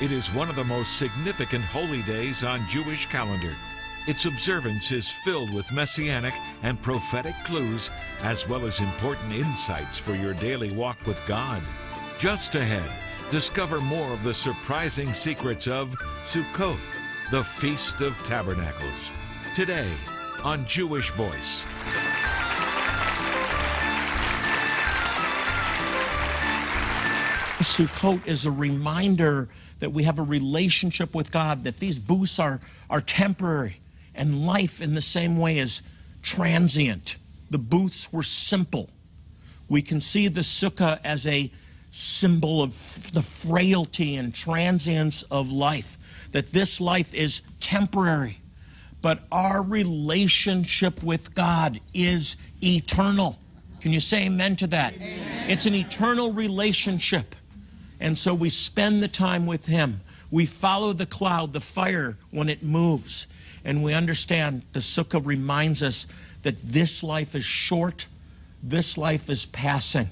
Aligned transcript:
It 0.00 0.12
is 0.12 0.32
one 0.32 0.48
of 0.48 0.54
the 0.54 0.62
most 0.62 0.96
significant 0.96 1.64
holy 1.64 2.02
days 2.02 2.44
on 2.44 2.68
Jewish 2.68 3.06
calendar. 3.06 3.52
Its 4.06 4.26
observance 4.26 4.92
is 4.92 5.10
filled 5.10 5.52
with 5.52 5.72
messianic 5.72 6.34
and 6.62 6.80
prophetic 6.80 7.34
clues 7.44 7.90
as 8.22 8.46
well 8.48 8.64
as 8.64 8.78
important 8.78 9.32
insights 9.32 9.98
for 9.98 10.14
your 10.14 10.34
daily 10.34 10.70
walk 10.70 11.04
with 11.04 11.20
God. 11.26 11.60
Just 12.16 12.54
ahead, 12.54 12.88
discover 13.28 13.80
more 13.80 14.12
of 14.12 14.22
the 14.22 14.32
surprising 14.32 15.12
secrets 15.12 15.66
of 15.66 15.96
Sukkot, 16.22 16.78
the 17.32 17.42
Feast 17.42 18.00
of 18.00 18.16
Tabernacles. 18.22 19.10
Today 19.52 19.90
on 20.44 20.64
Jewish 20.64 21.10
Voice. 21.10 21.66
Sukkot 27.60 28.24
is 28.28 28.46
a 28.46 28.52
reminder 28.52 29.48
that 29.78 29.92
we 29.92 30.04
have 30.04 30.18
a 30.18 30.22
relationship 30.22 31.14
with 31.14 31.30
God, 31.30 31.64
that 31.64 31.78
these 31.78 31.98
booths 31.98 32.38
are, 32.38 32.60
are 32.90 33.00
temporary, 33.00 33.80
and 34.14 34.46
life 34.46 34.80
in 34.80 34.94
the 34.94 35.00
same 35.00 35.38
way 35.38 35.58
is 35.58 35.82
transient. 36.22 37.16
The 37.50 37.58
booths 37.58 38.12
were 38.12 38.22
simple. 38.22 38.90
We 39.68 39.82
can 39.82 40.00
see 40.00 40.28
the 40.28 40.40
sukkah 40.40 40.98
as 41.04 41.26
a 41.26 41.50
symbol 41.90 42.62
of 42.62 43.12
the 43.12 43.22
frailty 43.22 44.16
and 44.16 44.34
transience 44.34 45.22
of 45.24 45.50
life, 45.50 46.28
that 46.32 46.52
this 46.52 46.80
life 46.80 47.14
is 47.14 47.42
temporary, 47.60 48.40
but 49.00 49.20
our 49.30 49.62
relationship 49.62 51.02
with 51.02 51.34
God 51.34 51.80
is 51.94 52.36
eternal. 52.62 53.38
Can 53.80 53.92
you 53.92 54.00
say 54.00 54.26
amen 54.26 54.56
to 54.56 54.66
that? 54.68 54.94
Amen. 54.94 55.50
It's 55.50 55.66
an 55.66 55.74
eternal 55.74 56.32
relationship. 56.32 57.34
And 58.00 58.16
so 58.16 58.34
we 58.34 58.50
spend 58.50 59.02
the 59.02 59.08
time 59.08 59.46
with 59.46 59.66
Him. 59.66 60.00
We 60.30 60.46
follow 60.46 60.92
the 60.92 61.06
cloud, 61.06 61.52
the 61.52 61.60
fire, 61.60 62.16
when 62.30 62.48
it 62.48 62.62
moves. 62.62 63.26
And 63.64 63.82
we 63.82 63.92
understand 63.92 64.62
the 64.72 64.80
sukkah 64.80 65.24
reminds 65.24 65.82
us 65.82 66.06
that 66.42 66.58
this 66.58 67.02
life 67.02 67.34
is 67.34 67.44
short, 67.44 68.06
this 68.62 68.96
life 68.96 69.28
is 69.28 69.46
passing, 69.46 70.10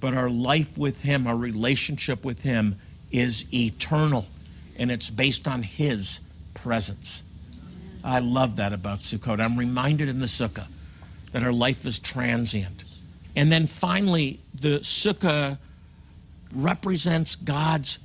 but 0.00 0.14
our 0.14 0.30
life 0.30 0.76
with 0.76 1.02
Him, 1.02 1.26
our 1.26 1.36
relationship 1.36 2.24
with 2.24 2.42
Him, 2.42 2.76
is 3.10 3.44
eternal. 3.52 4.26
And 4.78 4.90
it's 4.90 5.10
based 5.10 5.46
on 5.46 5.62
His 5.62 6.20
presence. 6.54 7.22
I 8.02 8.18
love 8.20 8.56
that 8.56 8.72
about 8.72 9.00
Sukkot. 9.00 9.40
I'm 9.40 9.58
reminded 9.58 10.08
in 10.08 10.20
the 10.20 10.26
sukkah 10.26 10.66
that 11.32 11.42
our 11.42 11.52
life 11.52 11.84
is 11.84 11.98
transient. 11.98 12.84
And 13.36 13.52
then 13.52 13.66
finally, 13.66 14.40
the 14.54 14.80
sukkah 14.80 15.58
represents 16.52 17.36
God's 17.36 17.98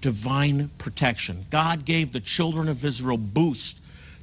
divine 0.00 0.70
protection. 0.78 1.46
God 1.50 1.84
gave 1.84 2.12
the 2.12 2.20
children 2.20 2.68
of 2.68 2.84
Israel 2.84 3.16
booths 3.16 3.74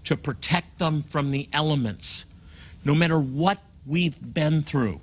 to 0.05 0.17
protect 0.17 0.79
them 0.79 1.01
from 1.01 1.31
the 1.31 1.47
elements. 1.53 2.25
No 2.83 2.95
matter 2.95 3.19
what 3.19 3.59
we've 3.85 4.33
been 4.33 4.61
through 4.61 5.01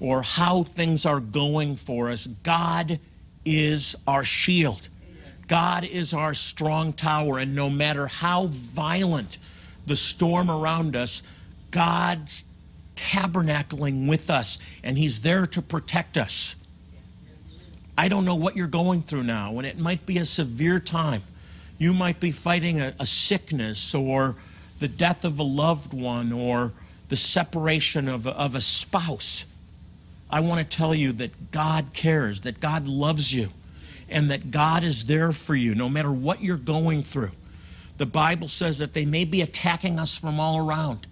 or 0.00 0.22
how 0.22 0.62
things 0.62 1.04
are 1.04 1.20
going 1.20 1.76
for 1.76 2.10
us, 2.10 2.26
God 2.42 3.00
is 3.44 3.96
our 4.06 4.24
shield. 4.24 4.88
God 5.48 5.84
is 5.84 6.12
our 6.12 6.34
strong 6.34 6.92
tower, 6.92 7.38
and 7.38 7.54
no 7.54 7.70
matter 7.70 8.06
how 8.06 8.46
violent 8.48 9.38
the 9.86 9.96
storm 9.96 10.50
around 10.50 10.94
us, 10.94 11.22
God's 11.70 12.44
tabernacling 12.94 14.08
with 14.08 14.28
us, 14.28 14.58
and 14.82 14.98
He's 14.98 15.20
there 15.20 15.46
to 15.46 15.62
protect 15.62 16.18
us. 16.18 16.54
I 17.98 18.06
don't 18.06 18.24
know 18.24 18.36
what 18.36 18.56
you're 18.56 18.68
going 18.68 19.02
through 19.02 19.24
now, 19.24 19.58
and 19.58 19.66
it 19.66 19.76
might 19.76 20.06
be 20.06 20.18
a 20.18 20.24
severe 20.24 20.78
time. 20.78 21.24
You 21.78 21.92
might 21.92 22.20
be 22.20 22.30
fighting 22.30 22.80
a, 22.80 22.94
a 23.00 23.04
sickness 23.04 23.92
or 23.92 24.36
the 24.78 24.86
death 24.86 25.24
of 25.24 25.40
a 25.40 25.42
loved 25.42 25.92
one 25.92 26.32
or 26.32 26.72
the 27.08 27.16
separation 27.16 28.08
of 28.08 28.24
of 28.24 28.54
a 28.54 28.60
spouse. 28.60 29.46
I 30.30 30.38
want 30.38 30.60
to 30.60 30.76
tell 30.76 30.94
you 30.94 31.10
that 31.14 31.50
God 31.50 31.86
cares, 31.92 32.42
that 32.42 32.60
God 32.60 32.86
loves 32.86 33.34
you, 33.34 33.48
and 34.08 34.30
that 34.30 34.52
God 34.52 34.84
is 34.84 35.06
there 35.06 35.32
for 35.32 35.56
you 35.56 35.74
no 35.74 35.88
matter 35.88 36.12
what 36.12 36.40
you're 36.40 36.56
going 36.56 37.02
through. 37.02 37.32
The 37.96 38.06
Bible 38.06 38.46
says 38.46 38.78
that 38.78 38.92
they 38.92 39.06
may 39.06 39.24
be 39.24 39.42
attacking 39.42 39.98
us 39.98 40.16
from 40.16 40.38
all 40.38 40.56
around, 40.56 41.08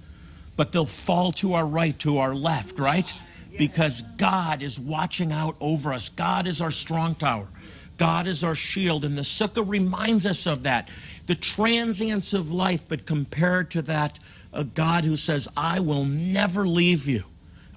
but 0.54 0.70
they'll 0.70 0.86
fall 0.86 1.32
to 1.32 1.54
our 1.54 1.66
right, 1.66 1.98
to 1.98 2.18
our 2.18 2.32
left, 2.32 2.78
right? 2.78 3.12
Because 3.58 4.02
God 4.16 4.62
is 4.62 4.78
watching 4.78 5.32
out 5.32 5.56
over 5.60 5.92
us. 5.92 6.08
God 6.08 6.46
is 6.46 6.60
our 6.60 6.70
strong 6.70 7.14
tower. 7.14 7.48
God 7.96 8.26
is 8.26 8.44
our 8.44 8.54
shield. 8.54 9.04
And 9.04 9.16
the 9.16 9.22
sukkah 9.22 9.66
reminds 9.66 10.26
us 10.26 10.46
of 10.46 10.62
that. 10.64 10.88
The 11.26 11.34
transience 11.34 12.32
of 12.32 12.52
life, 12.52 12.84
but 12.88 13.06
compared 13.06 13.70
to 13.72 13.82
that, 13.82 14.18
a 14.52 14.64
God 14.64 15.04
who 15.04 15.16
says, 15.16 15.48
I 15.56 15.80
will 15.80 16.04
never 16.04 16.66
leave 16.66 17.06
you. 17.06 17.24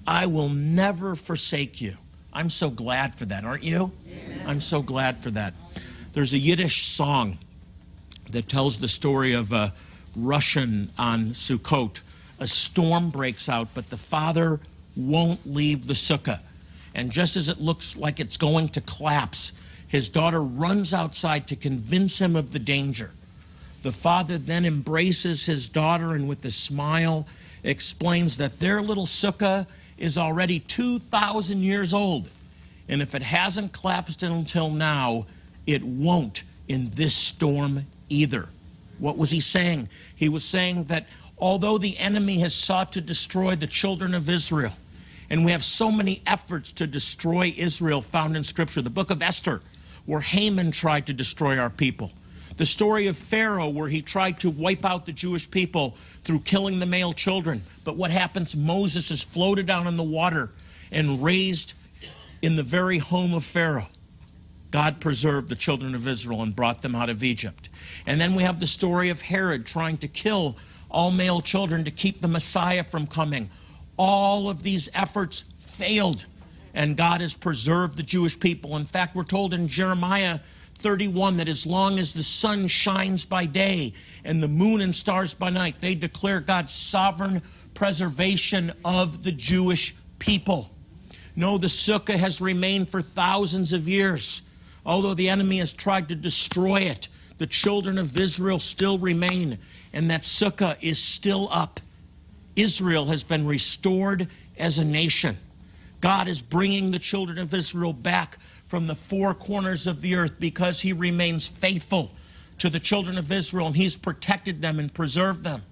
I 0.06 0.26
will 0.26 0.48
never 0.48 1.14
forsake 1.14 1.80
you. 1.80 1.96
I'm 2.32 2.50
so 2.50 2.70
glad 2.70 3.14
for 3.14 3.24
that, 3.26 3.44
aren't 3.44 3.64
you? 3.64 3.92
I'm 4.46 4.60
so 4.60 4.82
glad 4.82 5.18
for 5.18 5.30
that. 5.30 5.54
There's 6.12 6.32
a 6.32 6.38
Yiddish 6.38 6.86
song 6.86 7.38
that 8.30 8.48
tells 8.48 8.78
the 8.78 8.88
story 8.88 9.32
of 9.32 9.52
a 9.52 9.72
Russian 10.14 10.90
on 10.98 11.30
Sukkot. 11.30 12.00
A 12.38 12.46
storm 12.46 13.10
breaks 13.10 13.48
out, 13.48 13.68
but 13.74 13.90
the 13.90 13.96
father 13.96 14.60
won't 15.08 15.46
leave 15.46 15.86
the 15.86 15.94
sukkah. 15.94 16.40
And 16.94 17.10
just 17.10 17.36
as 17.36 17.48
it 17.48 17.60
looks 17.60 17.96
like 17.96 18.18
it's 18.20 18.36
going 18.36 18.68
to 18.70 18.80
collapse, 18.80 19.52
his 19.86 20.08
daughter 20.08 20.42
runs 20.42 20.92
outside 20.92 21.46
to 21.48 21.56
convince 21.56 22.20
him 22.20 22.36
of 22.36 22.52
the 22.52 22.58
danger. 22.58 23.12
The 23.82 23.92
father 23.92 24.38
then 24.38 24.64
embraces 24.64 25.46
his 25.46 25.68
daughter 25.68 26.12
and, 26.12 26.28
with 26.28 26.44
a 26.44 26.50
smile, 26.50 27.26
explains 27.62 28.36
that 28.36 28.58
their 28.60 28.82
little 28.82 29.06
sukkah 29.06 29.66
is 29.98 30.18
already 30.18 30.60
2,000 30.60 31.62
years 31.62 31.94
old. 31.94 32.28
And 32.88 33.00
if 33.00 33.14
it 33.14 33.22
hasn't 33.22 33.72
collapsed 33.72 34.22
until 34.22 34.70
now, 34.70 35.26
it 35.66 35.82
won't 35.82 36.42
in 36.68 36.90
this 36.90 37.14
storm 37.14 37.86
either. 38.08 38.48
What 38.98 39.16
was 39.16 39.30
he 39.30 39.40
saying? 39.40 39.88
He 40.14 40.28
was 40.28 40.44
saying 40.44 40.84
that 40.84 41.06
although 41.38 41.78
the 41.78 41.98
enemy 41.98 42.40
has 42.40 42.54
sought 42.54 42.92
to 42.92 43.00
destroy 43.00 43.56
the 43.56 43.66
children 43.66 44.14
of 44.14 44.28
Israel, 44.28 44.72
and 45.30 45.44
we 45.44 45.52
have 45.52 45.62
so 45.62 45.92
many 45.92 46.22
efforts 46.26 46.72
to 46.74 46.86
destroy 46.86 47.54
Israel 47.56 48.02
found 48.02 48.36
in 48.36 48.42
Scripture. 48.42 48.82
The 48.82 48.90
book 48.90 49.10
of 49.10 49.22
Esther, 49.22 49.62
where 50.04 50.20
Haman 50.20 50.72
tried 50.72 51.06
to 51.06 51.12
destroy 51.12 51.56
our 51.56 51.70
people. 51.70 52.10
The 52.56 52.66
story 52.66 53.06
of 53.06 53.16
Pharaoh, 53.16 53.68
where 53.68 53.88
he 53.88 54.02
tried 54.02 54.40
to 54.40 54.50
wipe 54.50 54.84
out 54.84 55.06
the 55.06 55.12
Jewish 55.12 55.50
people 55.50 55.96
through 56.24 56.40
killing 56.40 56.80
the 56.80 56.86
male 56.86 57.12
children. 57.12 57.62
But 57.84 57.96
what 57.96 58.10
happens? 58.10 58.56
Moses 58.56 59.10
is 59.10 59.22
floated 59.22 59.66
down 59.66 59.86
in 59.86 59.96
the 59.96 60.02
water 60.02 60.50
and 60.90 61.22
raised 61.22 61.74
in 62.42 62.56
the 62.56 62.62
very 62.62 62.98
home 62.98 63.32
of 63.32 63.44
Pharaoh. 63.44 63.88
God 64.70 65.00
preserved 65.00 65.48
the 65.48 65.56
children 65.56 65.94
of 65.94 66.06
Israel 66.06 66.42
and 66.42 66.54
brought 66.54 66.82
them 66.82 66.94
out 66.94 67.08
of 67.08 67.22
Egypt. 67.22 67.68
And 68.06 68.20
then 68.20 68.34
we 68.34 68.42
have 68.42 68.60
the 68.60 68.66
story 68.66 69.10
of 69.10 69.22
Herod 69.22 69.64
trying 69.64 69.98
to 69.98 70.08
kill 70.08 70.56
all 70.90 71.10
male 71.10 71.40
children 71.40 71.84
to 71.84 71.90
keep 71.90 72.20
the 72.20 72.28
Messiah 72.28 72.84
from 72.84 73.06
coming 73.06 73.48
all 74.00 74.48
of 74.48 74.62
these 74.62 74.88
efforts 74.94 75.44
failed, 75.58 76.24
and 76.72 76.96
God 76.96 77.20
has 77.20 77.34
preserved 77.34 77.98
the 77.98 78.02
Jewish 78.02 78.40
people. 78.40 78.74
In 78.78 78.86
fact, 78.86 79.14
we're 79.14 79.24
told 79.24 79.52
in 79.52 79.68
Jeremiah 79.68 80.40
31 80.76 81.36
that 81.36 81.48
as 81.48 81.66
long 81.66 81.98
as 81.98 82.14
the 82.14 82.22
sun 82.22 82.66
shines 82.66 83.26
by 83.26 83.44
day 83.44 83.92
and 84.24 84.42
the 84.42 84.48
moon 84.48 84.80
and 84.80 84.94
stars 84.94 85.34
by 85.34 85.50
night, 85.50 85.80
they 85.80 85.94
declare 85.94 86.40
God's 86.40 86.72
sovereign 86.72 87.42
preservation 87.74 88.72
of 88.86 89.22
the 89.22 89.32
Jewish 89.32 89.94
people. 90.18 90.70
No, 91.36 91.58
the 91.58 91.66
sukkah 91.66 92.16
has 92.16 92.40
remained 92.40 92.88
for 92.88 93.02
thousands 93.02 93.74
of 93.74 93.86
years. 93.86 94.40
Although 94.86 95.12
the 95.12 95.28
enemy 95.28 95.58
has 95.58 95.72
tried 95.72 96.08
to 96.08 96.14
destroy 96.14 96.80
it, 96.80 97.08
the 97.36 97.46
children 97.46 97.98
of 97.98 98.16
Israel 98.16 98.60
still 98.60 98.96
remain, 98.96 99.58
and 99.92 100.10
that 100.10 100.22
sukkah 100.22 100.78
is 100.80 100.98
still 100.98 101.50
up. 101.52 101.80
Israel 102.56 103.06
has 103.06 103.24
been 103.24 103.46
restored 103.46 104.28
as 104.58 104.78
a 104.78 104.84
nation. 104.84 105.38
God 106.00 106.28
is 106.28 106.42
bringing 106.42 106.90
the 106.90 106.98
children 106.98 107.38
of 107.38 107.52
Israel 107.52 107.92
back 107.92 108.38
from 108.66 108.86
the 108.86 108.94
four 108.94 109.34
corners 109.34 109.86
of 109.86 110.00
the 110.00 110.14
earth 110.14 110.38
because 110.38 110.80
he 110.80 110.92
remains 110.92 111.46
faithful 111.46 112.12
to 112.58 112.70
the 112.70 112.80
children 112.80 113.18
of 113.18 113.32
Israel 113.32 113.68
and 113.68 113.76
he's 113.76 113.96
protected 113.96 114.62
them 114.62 114.78
and 114.78 114.92
preserved 114.92 115.42
them. 115.44 115.62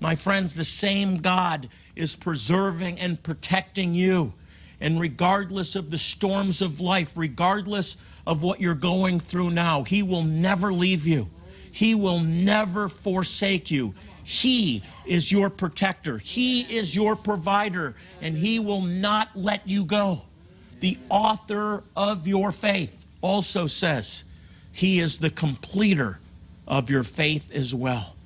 My 0.00 0.16
friends, 0.16 0.54
the 0.54 0.64
same 0.64 1.18
God 1.18 1.68
is 1.94 2.16
preserving 2.16 2.98
and 2.98 3.22
protecting 3.22 3.94
you. 3.94 4.34
And 4.80 5.00
regardless 5.00 5.76
of 5.76 5.92
the 5.92 5.98
storms 5.98 6.60
of 6.60 6.80
life, 6.80 7.12
regardless 7.16 7.96
of 8.26 8.42
what 8.42 8.60
you're 8.60 8.74
going 8.74 9.20
through 9.20 9.50
now, 9.50 9.84
He 9.84 10.02
will 10.02 10.24
never 10.24 10.72
leave 10.72 11.06
you. 11.06 11.30
He 11.70 11.94
will 11.94 12.18
never 12.18 12.88
forsake 12.88 13.70
you. 13.70 13.94
He 14.24 14.82
is 15.04 15.32
your 15.32 15.50
protector, 15.50 16.18
He 16.18 16.62
is 16.62 16.94
your 16.94 17.16
provider, 17.16 17.94
and 18.20 18.36
He 18.36 18.58
will 18.58 18.82
not 18.82 19.30
let 19.34 19.66
you 19.66 19.84
go. 19.84 20.22
The 20.80 20.98
author 21.08 21.84
of 21.96 22.26
your 22.26 22.52
faith 22.52 23.06
also 23.20 23.66
says 23.66 24.24
He 24.72 24.98
is 24.98 25.18
the 25.18 25.30
completer 25.30 26.18
of 26.66 26.90
your 26.90 27.02
faith 27.02 27.50
as 27.52 27.74
well. 27.74 28.16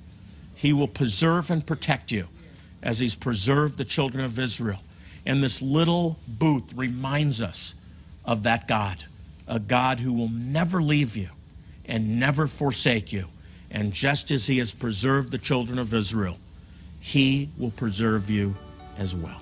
He 0.55 0.73
will 0.73 0.87
preserve 0.87 1.51
and 1.51 1.65
protect 1.65 2.11
you 2.11 2.27
as 2.81 2.99
He's 2.99 3.15
preserved 3.15 3.77
the 3.77 3.85
children 3.85 4.23
of 4.23 4.37
Israel. 4.39 4.79
And 5.25 5.43
this 5.43 5.61
little 5.61 6.17
booth 6.27 6.73
reminds 6.73 7.41
us 7.41 7.75
of 8.23 8.43
that 8.43 8.67
God, 8.67 9.05
a 9.47 9.59
God 9.59 9.99
who 9.99 10.13
will 10.13 10.29
never 10.29 10.81
leave 10.81 11.17
you 11.17 11.29
and 11.85 12.19
never 12.19 12.47
forsake 12.47 13.11
you. 13.11 13.27
And 13.69 13.93
just 13.93 14.31
as 14.31 14.47
He 14.47 14.57
has 14.59 14.73
preserved 14.73 15.31
the 15.31 15.37
children 15.37 15.77
of 15.79 15.93
Israel, 15.93 16.37
He 16.99 17.49
will 17.57 17.71
preserve 17.71 18.29
you 18.29 18.55
as 18.97 19.15
well. 19.15 19.41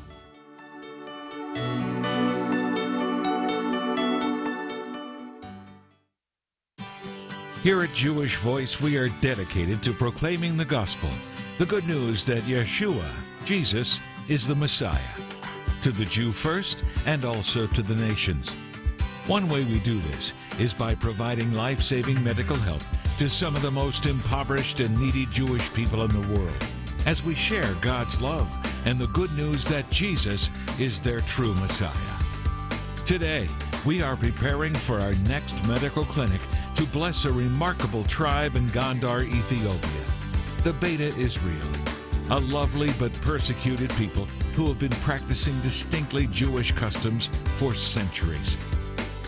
Here 7.66 7.81
at 7.81 7.94
Jewish 7.95 8.38
Voice, 8.38 8.80
we 8.80 8.95
are 8.95 9.10
dedicated 9.22 9.81
to 9.81 9.92
proclaiming 9.92 10.56
the 10.56 10.66
gospel, 10.66 11.10
the 11.57 11.66
good 11.66 11.88
news 11.88 12.24
that 12.25 12.44
Yeshua, 12.44 13.10
Jesus, 13.44 14.00
is 14.30 14.45
the 14.45 14.54
Messiah, 14.54 15.00
to 15.81 15.92
the 15.92 16.06
Jew 16.06 16.31
first 16.31 16.83
and 17.07 17.25
also 17.25 17.66
to 17.66 17.81
the 17.81 17.95
nations. 17.95 18.54
One 19.25 19.50
way 19.50 19.63
we 19.63 19.80
do 19.80 20.00
this 20.00 20.33
is 20.60 20.75
by 20.75 20.94
providing 20.94 21.56
life 21.56 21.81
saving 21.81 22.24
medical 22.24 22.56
help 22.56 22.83
to 23.18 23.30
some 23.30 23.56
of 23.56 23.62
the 23.62 23.72
most 23.72 24.08
impoverished 24.08 24.82
and 24.82 25.00
needy 25.00 25.26
Jewish 25.28 25.74
people 25.74 26.04
in 26.04 26.12
the 26.12 26.38
world 26.38 26.54
as 27.06 27.24
we 27.24 27.34
share 27.34 27.74
God's 27.76 28.20
love 28.20 28.50
and 28.86 29.00
the 29.00 29.08
good 29.08 29.32
news 29.38 29.66
that 29.68 29.90
Jesus 29.90 30.50
is 30.80 31.00
their 31.00 31.22
true 31.22 31.54
Messiah. 31.56 31.92
Today, 33.06 33.48
we 33.86 34.02
are 34.02 34.18
preparing 34.18 34.74
for 34.74 35.00
our 35.00 35.14
next 35.30 35.66
medical 35.66 36.04
clinic 36.04 36.42
to 36.74 36.84
bless 36.88 37.24
a 37.24 37.32
remarkable 37.32 38.04
tribe 38.04 38.58
in 38.58 38.68
Gondar, 38.68 39.22
Ethiopia, 39.22 40.64
the 40.64 40.74
Beta 40.82 41.18
Israel, 41.18 41.72
a 42.32 42.40
lovely 42.40 42.90
but 43.00 43.14
persecuted 43.22 43.92
people 43.92 44.26
who 44.56 44.68
have 44.68 44.80
been 44.80 44.92
practicing 45.04 45.58
distinctly 45.62 46.28
Jewish 46.28 46.74
customs 46.74 47.28
for 47.56 47.74
centuries. 47.74 48.58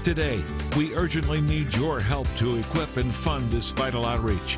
Today, 0.07 0.41
we 0.77 0.95
urgently 0.95 1.41
need 1.41 1.75
your 1.75 1.99
help 1.99 2.33
to 2.37 2.55
equip 2.55 2.95
and 2.95 3.13
fund 3.13 3.51
this 3.51 3.71
vital 3.71 4.05
outreach. 4.05 4.57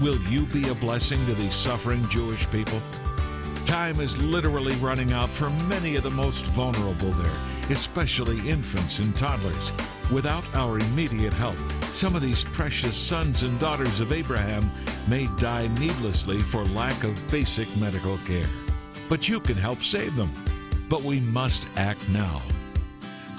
Will 0.00 0.20
you 0.22 0.46
be 0.46 0.68
a 0.68 0.74
blessing 0.74 1.24
to 1.26 1.34
these 1.34 1.54
suffering 1.54 2.04
Jewish 2.08 2.50
people? 2.50 2.80
Time 3.66 4.00
is 4.00 4.20
literally 4.20 4.74
running 4.78 5.12
out 5.12 5.30
for 5.30 5.48
many 5.68 5.94
of 5.94 6.02
the 6.02 6.10
most 6.10 6.44
vulnerable 6.46 7.12
there, 7.12 7.32
especially 7.70 8.48
infants 8.48 8.98
and 8.98 9.14
toddlers. 9.14 9.70
Without 10.10 10.44
our 10.56 10.80
immediate 10.80 11.34
help, 11.34 11.56
some 11.92 12.16
of 12.16 12.20
these 12.20 12.42
precious 12.42 12.96
sons 12.96 13.44
and 13.44 13.56
daughters 13.60 14.00
of 14.00 14.10
Abraham 14.10 14.68
may 15.06 15.28
die 15.38 15.68
needlessly 15.78 16.42
for 16.42 16.64
lack 16.64 17.04
of 17.04 17.30
basic 17.30 17.68
medical 17.80 18.18
care. 18.26 18.48
But 19.08 19.28
you 19.28 19.38
can 19.38 19.54
help 19.54 19.84
save 19.84 20.16
them. 20.16 20.32
But 20.88 21.04
we 21.04 21.20
must 21.20 21.68
act 21.76 22.08
now. 22.08 22.42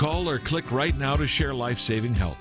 Call 0.02 0.28
or 0.28 0.40
click 0.40 0.72
right 0.72 0.98
now 0.98 1.16
to 1.16 1.28
share 1.28 1.54
life 1.54 1.78
saving 1.78 2.16
help. 2.16 2.40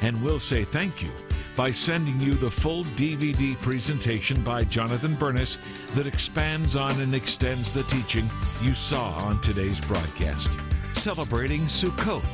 And 0.00 0.22
we'll 0.22 0.40
say 0.40 0.64
thank 0.64 1.02
you 1.02 1.10
by 1.58 1.70
sending 1.70 2.18
you 2.18 2.32
the 2.32 2.50
full 2.50 2.84
DVD 2.84 3.54
presentation 3.60 4.40
by 4.40 4.64
Jonathan 4.64 5.14
Bernis 5.16 5.58
that 5.94 6.06
expands 6.06 6.74
on 6.74 6.98
and 7.02 7.14
extends 7.14 7.70
the 7.70 7.82
teaching 7.82 8.30
you 8.62 8.72
saw 8.72 9.10
on 9.26 9.38
today's 9.42 9.78
broadcast. 9.78 10.48
Celebrating 10.94 11.66
Sukkot, 11.66 12.24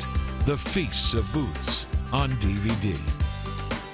the 0.46 0.56
Feasts 0.56 1.12
of 1.12 1.26
Booths, 1.32 1.84
on 2.12 2.30
DVD. 2.34 2.96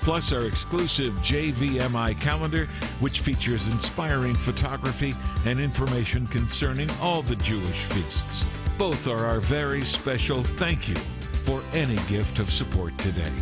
Plus, 0.03 0.35
our 0.35 0.45
exclusive 0.45 1.15
JVMI 1.23 2.21
calendar, 2.21 2.67
which 3.01 3.21
features 3.21 3.69
inspiring 3.69 4.35
photography 4.35 5.15
and 5.47 5.59
information 5.59 6.27
concerning 6.27 6.91
all 7.01 7.23
the 7.23 7.37
Jewish 7.37 7.85
feasts. 7.85 8.45
Both 8.77 9.07
are 9.07 9.25
our 9.25 9.39
very 9.39 9.83
special 9.83 10.43
thank 10.43 10.89
you 10.89 10.97
for 10.97 11.63
any 11.73 11.95
gift 12.09 12.41
of 12.41 12.51
support 12.51 12.97
today. 12.99 13.33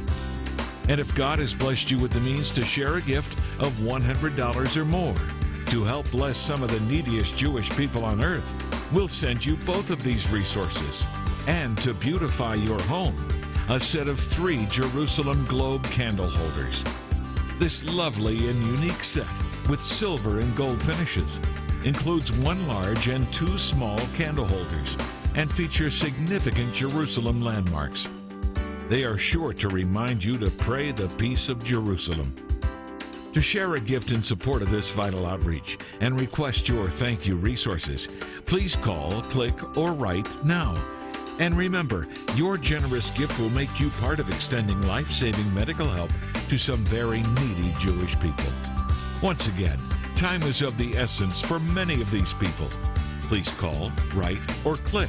And 0.91 1.01
if 1.01 1.15
God 1.15 1.39
has 1.39 1.55
blessed 1.55 1.91
you 1.91 1.97
with 1.97 2.13
the 2.13 2.21
means 2.21 2.51
to 2.51 2.63
share 2.63 2.97
a 2.97 3.01
gift 3.01 3.39
of 3.59 3.73
$100 3.79 4.77
or 4.77 4.85
more 4.85 5.15
to 5.71 5.85
help 5.85 6.11
bless 6.11 6.37
some 6.37 6.63
of 6.63 6.71
the 6.71 6.81
neediest 6.81 7.35
Jewish 7.35 7.75
people 7.79 8.05
on 8.05 8.23
earth, 8.23 8.55
we'll 8.93 9.09
send 9.09 9.43
you 9.43 9.57
both 9.65 9.91
of 9.91 10.03
these 10.03 10.31
resources. 10.31 11.07
And 11.47 11.79
to 11.79 11.95
beautify 11.95 12.57
your 12.57 12.83
home, 12.83 13.17
a 13.71 13.81
set 13.81 14.11
of 14.11 14.21
three 14.21 14.67
Jerusalem 14.67 15.47
Globe 15.47 15.85
candle 15.85 16.29
holders. 16.29 16.85
This 17.59 17.83
lovely 17.95 18.51
and 18.51 18.63
unique 18.67 19.03
set 19.03 19.27
with 19.71 19.81
silver 19.81 20.41
and 20.41 20.55
gold 20.55 20.83
finishes 20.83 21.41
includes 21.85 22.33
one 22.33 22.69
large 22.69 23.09
and 23.09 23.33
two 23.33 23.57
small 23.57 23.99
candle 24.15 24.47
holders 24.47 24.99
and 25.35 25.51
feature 25.51 25.91
significant 25.91 26.73
Jerusalem 26.75 27.43
landmarks. 27.43 28.09
They 28.89 29.05
are 29.05 29.17
sure 29.17 29.53
to 29.55 29.69
remind 29.69 30.23
you 30.23 30.37
to 30.39 30.51
pray 30.51 30.93
the 30.93 31.09
peace 31.17 31.49
of 31.49 31.65
Jerusalem. 31.65 32.35
To 33.33 33.41
share 33.41 33.75
a 33.75 33.81
gift 33.81 34.13
in 34.13 34.23
support 34.23 34.61
of 34.61 34.71
this 34.71 34.91
vital 34.91 35.25
outreach 35.25 35.79
and 36.01 36.21
request 36.21 36.69
your 36.69 36.91
thank 36.91 37.27
you 37.27 37.37
resources, 37.37 38.09
please 38.45 38.77
call, 38.77 39.11
click, 39.23 39.79
or 39.79 39.93
write 39.93 40.29
now. 40.45 40.75
And 41.41 41.57
remember, 41.57 42.07
your 42.37 42.59
generous 42.59 43.11
gift 43.17 43.41
will 43.41 43.49
make 43.51 43.81
you 43.81 43.89
part 44.01 44.21
of 44.21 44.29
extending 44.29 44.81
life 44.87 45.11
saving 45.11 45.55
medical 45.55 45.89
help 45.89 46.11
to 46.51 46.59
some 46.59 46.85
very 46.85 47.23
needy 47.23 47.75
Jewish 47.79 48.21
people. 48.21 48.53
Once 49.23 49.49
again, 49.49 49.79
time 50.15 50.43
is 50.43 50.61
of 50.61 50.77
the 50.77 50.95
essence 50.95 51.41
for 51.41 51.59
many 51.59 52.03
of 52.03 52.11
these 52.11 52.35
people. 52.35 52.69
Please 53.33 53.51
call, 53.53 53.91
write, 54.15 54.39
or 54.63 54.75
click 54.75 55.09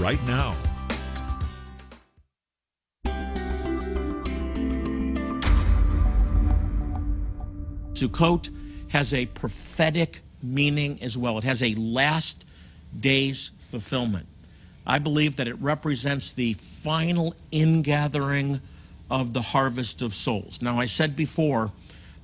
right 0.00 0.20
now. 0.26 0.56
Sukkot 7.92 8.50
has 8.88 9.14
a 9.14 9.26
prophetic 9.26 10.22
meaning 10.42 11.00
as 11.00 11.16
well. 11.16 11.38
It 11.38 11.44
has 11.44 11.62
a 11.62 11.76
last 11.76 12.44
day's 12.98 13.52
fulfillment. 13.60 14.26
I 14.84 14.98
believe 14.98 15.36
that 15.36 15.46
it 15.46 15.54
represents 15.60 16.32
the 16.32 16.54
final 16.54 17.36
ingathering 17.52 18.62
of 19.08 19.32
the 19.32 19.42
harvest 19.42 20.02
of 20.02 20.12
souls. 20.12 20.60
Now, 20.60 20.80
I 20.80 20.86
said 20.86 21.14
before 21.14 21.70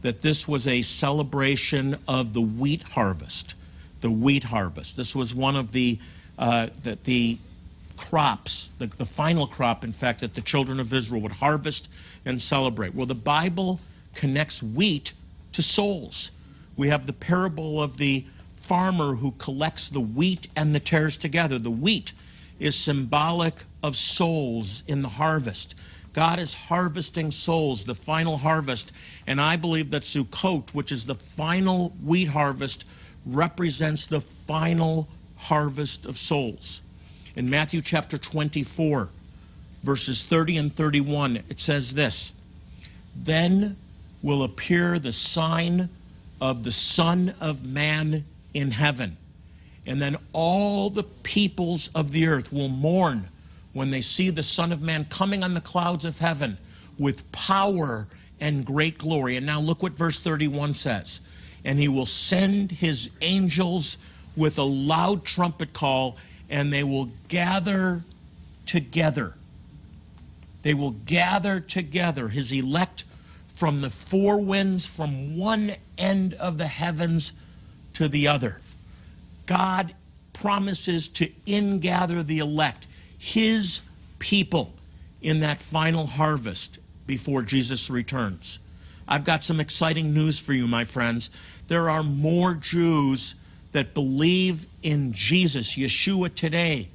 that 0.03 0.23
this 0.23 0.49
was 0.49 0.67
a 0.67 0.83
celebration 0.83 1.99
of 2.09 2.33
the 2.33 2.41
wheat 2.41 2.83
harvest. 2.83 3.55
The 4.01 4.11
wheat 4.11 4.45
harvest. 4.45 4.97
This 4.97 5.15
was 5.15 5.35
one 5.35 5.57
of 5.57 5.73
the 5.73 5.99
uh, 6.39 6.69
the, 6.83 6.99
the 7.05 7.39
crops, 7.97 8.71
the, 8.79 8.87
the 8.87 9.07
final 9.07 9.47
crop, 9.47 9.83
in 9.83 9.93
fact, 9.93 10.21
that 10.21 10.35
the 10.35 10.43
children 10.43 10.79
of 10.79 10.93
Israel 10.93 11.23
would 11.23 11.33
harvest 11.33 11.89
and 12.25 12.41
celebrate. 12.41 12.95
Well, 12.95 13.07
the 13.07 13.15
Bible 13.15 13.81
connects 14.15 14.63
wheat 14.63 15.13
to 15.53 15.63
souls. 15.63 16.31
We 16.77 16.89
have 16.89 17.07
the 17.07 17.13
parable 17.13 17.83
of 17.83 17.97
the 17.97 18.25
farmer 18.55 19.15
who 19.15 19.33
collects 19.33 19.89
the 19.89 20.01
wheat 20.01 20.49
and 20.55 20.75
the 20.75 20.81
tares 20.81 21.17
together. 21.17 21.59
The 21.59 21.71
wheat 21.71 22.13
is 22.59 22.77
symbolic 22.77 23.65
of 23.83 23.97
souls 23.97 24.83
in 24.87 25.03
the 25.03 25.09
harvest. 25.11 25.75
God 26.13 26.39
is 26.39 26.55
harvesting 26.55 27.31
souls, 27.31 27.85
the 27.85 27.95
final 27.95 28.39
harvest. 28.39 28.91
And 29.27 29.41
I 29.41 29.57
believe 29.57 29.91
that 29.91 30.03
Sukkot, 30.03 30.71
which 30.71 30.91
is 30.91 31.07
the 31.07 31.15
final 31.15 31.91
wheat 32.03 32.29
harvest, 32.29 32.85
represents 33.27 34.07
the 34.07 34.21
final 34.21 35.09
harvest 35.37 36.07
of 36.07 36.17
souls. 36.17 36.83
In 37.35 37.51
Matthew 37.51 37.83
chapter 37.83 38.17
24, 38.17 39.11
verses 39.83 40.23
30 40.23 40.57
and 40.57 40.73
31, 40.73 41.43
it 41.49 41.61
says 41.61 41.95
this 41.95 42.33
Then 43.15 43.77
will 44.23 44.43
appear 44.43 44.99
the 44.99 45.13
sign 45.13 45.89
of 46.41 46.65
the 46.65 46.73
Son 46.73 47.35
of 47.41 47.65
Man 47.65 48.25
in 48.55 48.71
heaven. 48.71 49.17
And 49.87 50.01
then 50.01 50.17
all 50.33 50.91
the 50.91 51.05
peoples 51.05 51.91
of 51.95 52.11
the 52.11 52.27
earth 52.27 52.53
will 52.53 52.69
mourn 52.69 53.29
when 53.73 53.91
they 53.91 54.01
see 54.01 54.31
the 54.31 54.43
Son 54.43 54.73
of 54.73 54.81
Man 54.81 55.05
coming 55.05 55.43
on 55.43 55.55
the 55.55 55.61
clouds 55.61 56.05
of 56.05 56.19
heaven 56.19 56.59
with 56.99 57.31
power 57.31 58.09
and 58.41 58.65
great 58.65 58.99
glory. 58.99 59.37
And 59.37 59.47
now 59.47 59.61
look 59.61 59.83
what 59.83 59.93
verse 59.93 60.19
31 60.19 60.75
says. 60.75 61.21
And 61.67 61.81
he 61.81 61.89
will 61.89 62.07
send 62.07 62.71
his 62.71 63.11
angels 63.21 63.99
with 64.37 64.57
a 64.57 64.63
loud 64.63 65.25
trumpet 65.25 65.73
call, 65.73 66.17
and 66.49 66.73
they 66.73 66.85
will 66.85 67.11
gather 67.27 68.05
together. 68.67 69.35
They 70.63 70.75
will 70.75 70.93
gather 70.93 71.59
together 71.59 72.29
his 72.29 72.53
elect 72.53 73.03
from 73.49 73.81
the 73.81 73.91
four 73.91 74.39
winds 74.39 74.87
from 74.87 75.37
one 75.37 75.75
end 75.99 76.35
of 76.35 76.57
the 76.57 76.69
heavens 76.69 77.33
to 77.95 78.09
the 78.09 78.29
other. 78.29 78.61
God 79.47 79.95
promises 80.33 81.09
to 81.09 81.31
ingather 81.47 82.25
the 82.25 82.39
elect, 82.39 82.87
his 83.19 83.81
people, 84.21 84.73
in 85.21 85.41
that 85.41 85.61
final 85.61 86.07
harvest 86.07 86.79
before 87.07 87.43
Jesus 87.43 87.91
returns. 87.91 88.61
I've 89.09 89.25
got 89.25 89.45
some 89.45 89.61
exciting 89.61 90.13
news 90.13 90.39
for 90.39 90.53
you, 90.53 90.67
my 90.67 90.85
friends. 90.85 91.31
There 91.69 91.89
are 91.89 92.03
more 92.03 92.55
Jews 92.55 93.35
that 93.73 93.95
believe 93.95 94.67
in 94.83 95.13
Jesus, 95.13 95.77
Yeshua, 95.77 96.35
today 96.35 96.89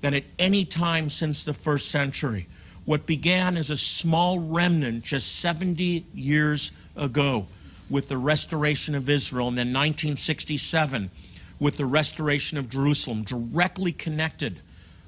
than 0.00 0.14
at 0.14 0.24
any 0.38 0.64
time 0.64 1.10
since 1.10 1.42
the 1.42 1.54
first 1.54 1.90
century. 1.90 2.46
What 2.84 3.06
began 3.06 3.56
as 3.56 3.70
a 3.70 3.76
small 3.76 4.38
remnant 4.38 5.04
just 5.04 5.36
70 5.36 6.06
years 6.14 6.70
ago 6.96 7.46
with 7.90 8.08
the 8.08 8.16
restoration 8.16 8.94
of 8.94 9.08
Israel, 9.08 9.48
and 9.48 9.58
then 9.58 9.68
1967 9.68 11.10
with 11.58 11.76
the 11.76 11.86
restoration 11.86 12.56
of 12.56 12.70
Jerusalem, 12.70 13.24
directly 13.24 13.92
connected 13.92 14.60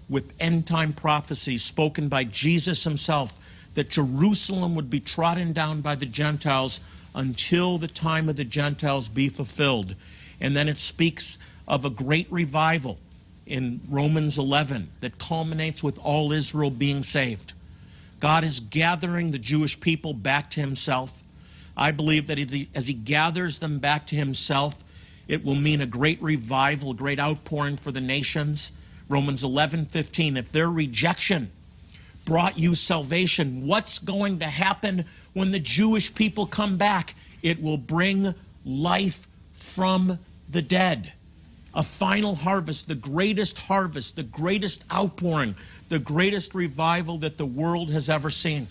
with 0.09 0.33
end 0.41 0.67
time 0.67 0.93
prophecies 0.93 1.63
spoken 1.63 2.09
by 2.09 2.25
Jesus 2.25 2.85
himself 2.85 3.39
that 3.75 3.91
Jerusalem 3.91 4.75
would 4.75 4.91
be 4.91 5.01
trodden 5.01 5.53
down 5.53 5.81
by 5.81 5.95
the 5.95 6.07
Gentiles 6.07 6.81
until 7.15 7.79
the 7.79 7.89
time 7.89 8.29
of 8.29 8.37
the 8.37 8.45
Gentiles 8.45 9.09
be 9.09 9.29
fulfilled. 9.29 9.95
And 10.41 10.57
then 10.57 10.69
it 10.69 10.79
speaks 10.79 11.39
of 11.69 11.85
a 11.85 11.91
great 11.91 12.27
revival 12.31 12.99
in 13.47 13.81
Romans 13.89 14.39
11 14.39 14.91
that 15.01 15.19
culminates 15.19 15.83
with 15.83 15.99
all 15.99 16.33
Israel 16.33 16.71
being 16.71 17.03
saved. 17.03 17.53
God 18.21 18.45
is 18.45 18.61
gathering 18.61 19.31
the 19.31 19.39
Jewish 19.39 19.81
people 19.81 20.15
back 20.15 20.51
to 20.51 20.61
himself. 20.61 21.23
I 21.77 21.91
believe 21.91 22.27
that 22.27 22.39
as 22.75 22.87
he 22.87 22.95
gathers 22.95 23.59
them 23.59 23.79
back 23.79 24.07
to 24.09 24.17
himself, 24.17 24.85
it 25.27 25.45
will 25.45 25.55
mean 25.55 25.81
a 25.81 25.87
great 25.87 26.21
revival, 26.23 26.91
a 26.91 26.95
great 26.95 27.19
outpouring 27.19 27.77
for 27.77 27.93
the 27.93 28.01
nations. 28.01 28.73
Romans 29.09 29.43
11, 29.43 29.87
15. 29.87 30.37
If 30.37 30.53
their 30.53 30.71
rejection 30.71 31.51
brought 32.31 32.57
you 32.57 32.77
salvation, 32.77 33.67
what's 33.67 33.99
going 33.99 34.39
to 34.39 34.47
happen 34.47 35.05
when 35.33 35.51
the 35.51 35.59
Jewish 35.59 36.15
people 36.15 36.47
come 36.47 36.77
back? 36.77 37.17
It 37.43 37.61
will 37.61 37.77
bring 37.77 38.37
life 38.65 39.27
from 39.53 40.17
the 40.49 40.63
dead. 40.63 41.13
A 41.75 41.83
final 41.83 42.37
harvest, 42.37 42.87
the 42.87 42.95
greatest 42.95 43.59
harvest, 43.59 44.15
the 44.15 44.23
greatest 44.23 44.85
outpouring, 44.93 45.57
the 45.89 45.99
greatest 45.99 46.55
revival 46.55 47.19
that 47.19 47.37
the 47.37 47.45
world 47.45 47.91
has 47.91 48.09
ever 48.09 48.31
seen. 48.31 48.69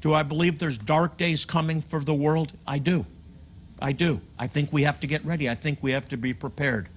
Do 0.00 0.14
I 0.14 0.22
believe 0.22 0.58
there's 0.58 0.78
dark 0.78 1.18
days 1.18 1.44
coming 1.44 1.82
for 1.82 2.00
the 2.00 2.14
world? 2.14 2.54
I 2.66 2.78
do. 2.78 3.04
I 3.78 3.92
do. 3.92 4.22
I 4.38 4.46
think 4.46 4.72
we 4.72 4.84
have 4.84 5.00
to 5.00 5.06
get 5.06 5.22
ready. 5.22 5.50
I 5.50 5.54
think 5.54 5.82
we 5.82 5.90
have 5.90 6.08
to 6.08 6.16
be 6.16 6.32
prepared. 6.32 6.88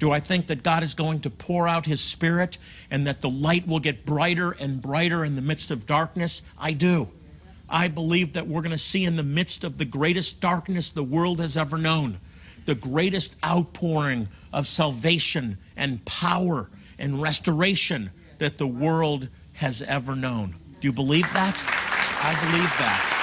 Do 0.00 0.10
I 0.10 0.18
think 0.18 0.48
that 0.48 0.64
God 0.64 0.82
is 0.82 0.94
going 0.94 1.20
to 1.20 1.30
pour 1.30 1.68
out 1.68 1.86
His 1.86 2.00
Spirit 2.00 2.58
and 2.90 3.06
that 3.06 3.20
the 3.20 3.30
light 3.30 3.68
will 3.68 3.78
get 3.78 4.04
brighter 4.04 4.50
and 4.50 4.82
brighter 4.82 5.24
in 5.24 5.36
the 5.36 5.42
midst 5.42 5.70
of 5.70 5.86
darkness? 5.86 6.42
I 6.58 6.72
do. 6.72 7.10
I 7.68 7.86
believe 7.86 8.32
that 8.32 8.48
we're 8.48 8.62
going 8.62 8.70
to 8.72 8.78
see 8.78 9.04
in 9.04 9.16
the 9.16 9.22
midst 9.22 9.62
of 9.62 9.78
the 9.78 9.84
greatest 9.84 10.40
darkness 10.40 10.90
the 10.90 11.04
world 11.04 11.38
has 11.38 11.56
ever 11.56 11.78
known 11.78 12.18
the 12.66 12.74
greatest 12.74 13.34
outpouring 13.44 14.28
of 14.52 14.66
salvation 14.66 15.58
and 15.76 16.04
power 16.04 16.70
and 16.98 17.20
restoration 17.20 18.10
that 18.38 18.58
the 18.58 18.66
world 18.66 19.28
has 19.54 19.82
ever 19.82 20.14
known. 20.14 20.54
Do 20.80 20.88
you 20.88 20.92
believe 20.92 21.30
that? 21.32 21.62
I 22.22 22.32
believe 22.40 22.70
that. 22.78 23.19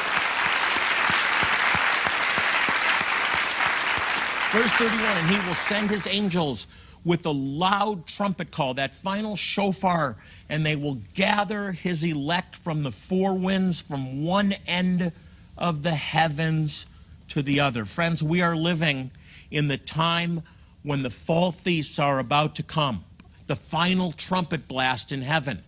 Verse 4.51 4.72
31 4.74 5.18
And 5.18 5.27
he 5.30 5.48
will 5.48 5.56
send 5.56 5.89
his 5.89 6.08
angels 6.08 6.68
with 7.04 7.25
a 7.25 7.32
loud 7.32 8.08
trumpet 8.08 8.50
call, 8.50 8.74
that 8.75 8.94
final 8.94 9.36
shofar, 9.36 10.16
and 10.48 10.66
they 10.66 10.75
will 10.75 11.00
gather 11.13 11.74
his 11.74 12.04
elect 12.04 12.56
from 12.56 12.84
the 12.84 12.92
four 12.92 13.34
winds, 13.34 13.82
from 13.82 14.24
one 14.24 14.54
end 14.66 15.12
of 15.58 15.84
the 15.84 15.96
heavens 15.96 16.86
to 17.30 17.42
the 17.42 17.60
other. 17.60 17.84
Friends, 17.84 18.24
we 18.24 18.42
are 18.42 18.56
living 18.56 19.12
in 19.51 19.68
the 19.68 19.77
time 19.77 20.44
when 20.84 21.04
the 21.04 21.10
fall 21.10 21.51
feasts 21.51 22.00
are 22.00 22.20
about 22.20 22.56
to 22.56 22.63
come, 22.63 23.04
the 23.48 23.56
final 23.56 24.13
trumpet 24.13 24.68
blast 24.68 25.12
in 25.12 25.24
heaven, 25.24 25.63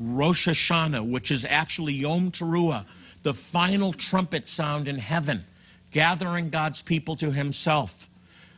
Rosh 0.00 0.48
Hashanah, 0.48 1.08
which 1.08 1.30
is 1.30 1.44
actually 1.44 1.92
Yom 1.92 2.32
Teruah, 2.32 2.84
the 3.22 3.34
final 3.34 3.92
trumpet 3.92 4.48
sound 4.48 4.88
in 4.88 4.98
heaven, 4.98 5.44
gathering 5.92 6.50
God's 6.50 6.82
people 6.82 7.14
to 7.16 7.30
himself. 7.30 8.08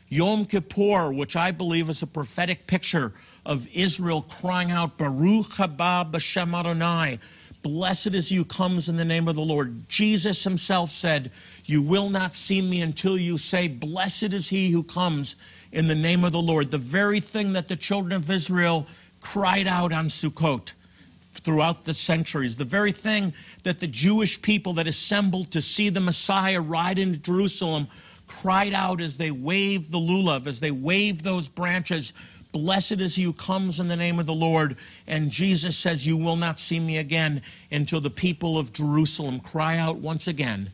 Yom 0.08 0.44
Kippur, 0.44 1.12
which 1.12 1.34
I 1.34 1.50
believe 1.50 1.88
is 1.88 2.02
a 2.02 2.06
prophetic 2.06 2.66
picture 2.66 3.12
of 3.44 3.66
Israel 3.72 4.22
crying 4.22 4.70
out, 4.70 4.96
Baruch 4.96 5.54
haba 5.54 6.10
b'shem 6.10 6.56
Adonai, 6.56 7.18
blessed 7.62 8.14
is 8.14 8.30
you 8.30 8.44
comes 8.44 8.88
in 8.88 8.96
the 8.96 9.04
name 9.04 9.26
of 9.26 9.34
the 9.34 9.42
Lord. 9.42 9.88
Jesus 9.88 10.44
himself 10.44 10.90
said, 10.90 11.32
you 11.64 11.82
will 11.82 12.08
not 12.08 12.34
see 12.34 12.62
me 12.62 12.80
until 12.80 13.18
you 13.18 13.36
say, 13.36 13.66
blessed 13.66 14.32
is 14.32 14.48
he 14.48 14.70
who 14.70 14.84
comes 14.84 15.34
in 15.72 15.88
the 15.88 15.96
name 15.96 16.25
of 16.25 16.30
the 16.30 16.40
Lord. 16.40 16.70
The 16.70 16.78
very 16.78 17.18
thing 17.18 17.54
that 17.54 17.66
the 17.66 17.75
children 17.75 18.12
of 18.12 18.30
Israel 18.30 18.86
cried 19.20 19.66
out 19.66 19.92
on 19.92 20.06
Sukkot 20.06 20.72
throughout 21.20 21.82
the 21.82 21.94
centuries, 21.94 22.56
the 22.56 22.64
very 22.64 22.92
thing 22.92 23.34
that 23.64 23.80
the 23.80 23.88
Jewish 23.88 24.40
people 24.40 24.72
that 24.75 24.86
assembled 24.86 25.50
to 25.50 25.60
see 25.60 25.88
the 25.88 26.00
Messiah 26.00 26.60
ride 26.60 27.00
into 27.00 27.18
Jerusalem 27.18 27.88
cried 28.26 28.73
out 28.73 29.00
as 29.00 29.16
they 29.16 29.30
waved 29.30 29.90
the 29.90 29.99
lulav, 29.99 30.47
as 30.47 30.61
they 30.61 30.71
waved 30.71 31.25
those 31.25 31.49
branches, 31.49 32.12
Blessed 32.52 32.92
is 32.92 33.16
he 33.16 33.25
who 33.25 33.35
comes 33.35 33.80
in 33.80 33.88
the 33.88 33.97
name 33.97 34.18
of 34.18 34.25
the 34.25 34.33
Lord. 34.33 34.78
And 35.06 35.30
Jesus 35.30 35.76
says, 35.76 36.06
You 36.06 36.16
will 36.16 36.37
not 36.37 36.59
see 36.59 36.80
me 36.80 36.97
again 36.97 37.42
until 37.71 38.00
the 38.00 38.09
people 38.09 38.56
of 38.56 38.73
Jerusalem 38.73 39.40
cry 39.40 39.76
out 39.76 39.97
once 39.97 40.26
again 40.26 40.71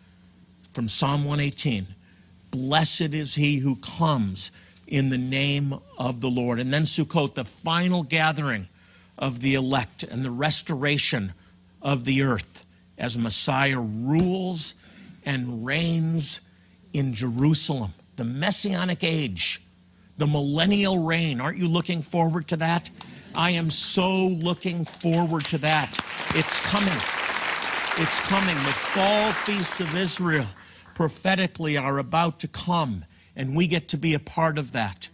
from 0.73 0.89
Psalm 0.89 1.25
118 1.25 1.89
Blessed 2.53 3.15
is 3.15 3.35
he 3.35 3.57
who 3.59 3.77
comes 3.77 4.53
in 4.87 5.09
the 5.09 5.19
name 5.19 5.75
of 5.99 6.21
the 6.21 6.29
Lord. 6.29 6.61
And 6.61 6.73
then 6.73 6.83
Sukkot, 6.83 7.35
the 7.35 7.45
final 7.45 8.03
gathering 8.03 8.69
of 9.19 9.41
the 9.41 9.55
elect 9.55 10.03
and 10.03 10.25
the 10.25 10.31
restoration 10.31 11.33
of 11.81 12.05
the 12.05 12.23
earth 12.23 12.65
as 12.99 13.19
Messiah 13.19 13.81
rules 13.81 14.75
and 15.25 15.65
reigns 15.65 16.41
in 16.93 17.15
Jerusalem, 17.15 17.95
the 18.17 18.25
messianic 18.25 19.03
age, 19.03 19.63
the 20.19 20.27
millennial 20.27 20.99
reign. 20.99 21.41
Aren't 21.41 21.59
you 21.59 21.69
looking 21.69 22.03
forward 22.03 22.49
to 22.49 22.57
that? 22.59 22.91
I 23.35 23.53
am 23.53 23.71
so 23.71 24.27
looking 24.27 24.85
forward 24.85 25.45
to 25.47 25.59
that. 25.59 25.99
It's 26.35 26.61
coming. 26.61 26.93
It's 27.99 28.21
coming. 28.21 28.55
The 28.55 28.73
fall 28.73 29.33
feasts 29.33 29.81
of 29.81 29.97
Israel 29.97 30.47
prophetically 30.95 31.77
are 31.77 31.99
about 31.99 32.41
to 32.41 32.49
come, 32.49 33.05
and 33.35 33.57
we 33.57 33.67
get 33.67 33.89
to 33.89 33.97
be 33.97 34.15
a 34.15 34.19
part 34.19 34.59
of 34.59 34.73
that. 34.73 35.09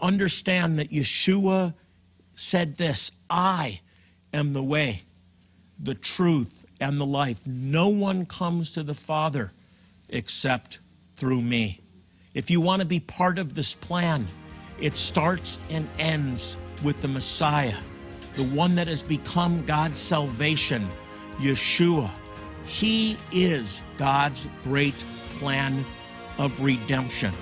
Understand 0.00 0.78
that 0.78 0.90
Yeshua 0.90 1.74
said 2.34 2.76
this 2.76 3.12
I 3.28 3.80
am 4.32 4.52
the 4.52 4.62
way, 4.62 5.02
the 5.78 5.94
truth, 5.94 6.64
and 6.80 7.00
the 7.00 7.06
life. 7.06 7.46
No 7.46 7.88
one 7.88 8.26
comes 8.26 8.70
to 8.72 8.82
the 8.82 8.94
Father 8.94 9.52
except 10.08 10.78
through 11.16 11.42
me. 11.42 11.80
If 12.34 12.50
you 12.50 12.60
want 12.60 12.80
to 12.80 12.86
be 12.86 13.00
part 13.00 13.38
of 13.38 13.54
this 13.54 13.74
plan, 13.74 14.26
it 14.80 14.96
starts 14.96 15.58
and 15.70 15.88
ends 15.98 16.56
with 16.82 17.00
the 17.00 17.08
Messiah, 17.08 17.76
the 18.36 18.44
one 18.44 18.74
that 18.74 18.88
has 18.88 19.02
become 19.02 19.64
God's 19.64 19.98
salvation, 19.98 20.86
Yeshua. 21.38 22.10
He 22.66 23.16
is 23.30 23.82
God's 23.98 24.48
great 24.62 24.94
plan 25.36 25.84
of 26.38 26.60
redemption 26.60 27.32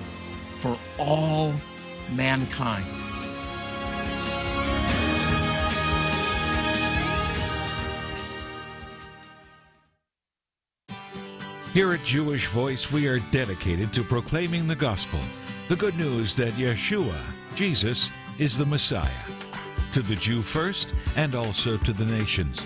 for 0.49 0.77
all 0.99 1.53
mankind. 2.15 3.02
Here 11.73 11.91
at 11.91 12.03
Jewish 12.03 12.45
Voice, 12.49 12.91
we 12.91 13.07
are 13.07 13.17
dedicated 13.31 13.91
to 13.93 14.03
proclaiming 14.03 14.67
the 14.67 14.75
gospel, 14.75 15.19
the 15.69 15.75
good 15.75 15.97
news 15.97 16.35
that 16.35 16.53
Yeshua, 16.53 17.17
Jesus, 17.55 18.11
is 18.37 18.55
the 18.55 18.65
Messiah, 18.67 19.09
to 19.91 20.03
the 20.03 20.13
Jew 20.13 20.43
first 20.43 20.93
and 21.15 21.33
also 21.33 21.77
to 21.77 21.91
the 21.91 22.05
nations. 22.05 22.65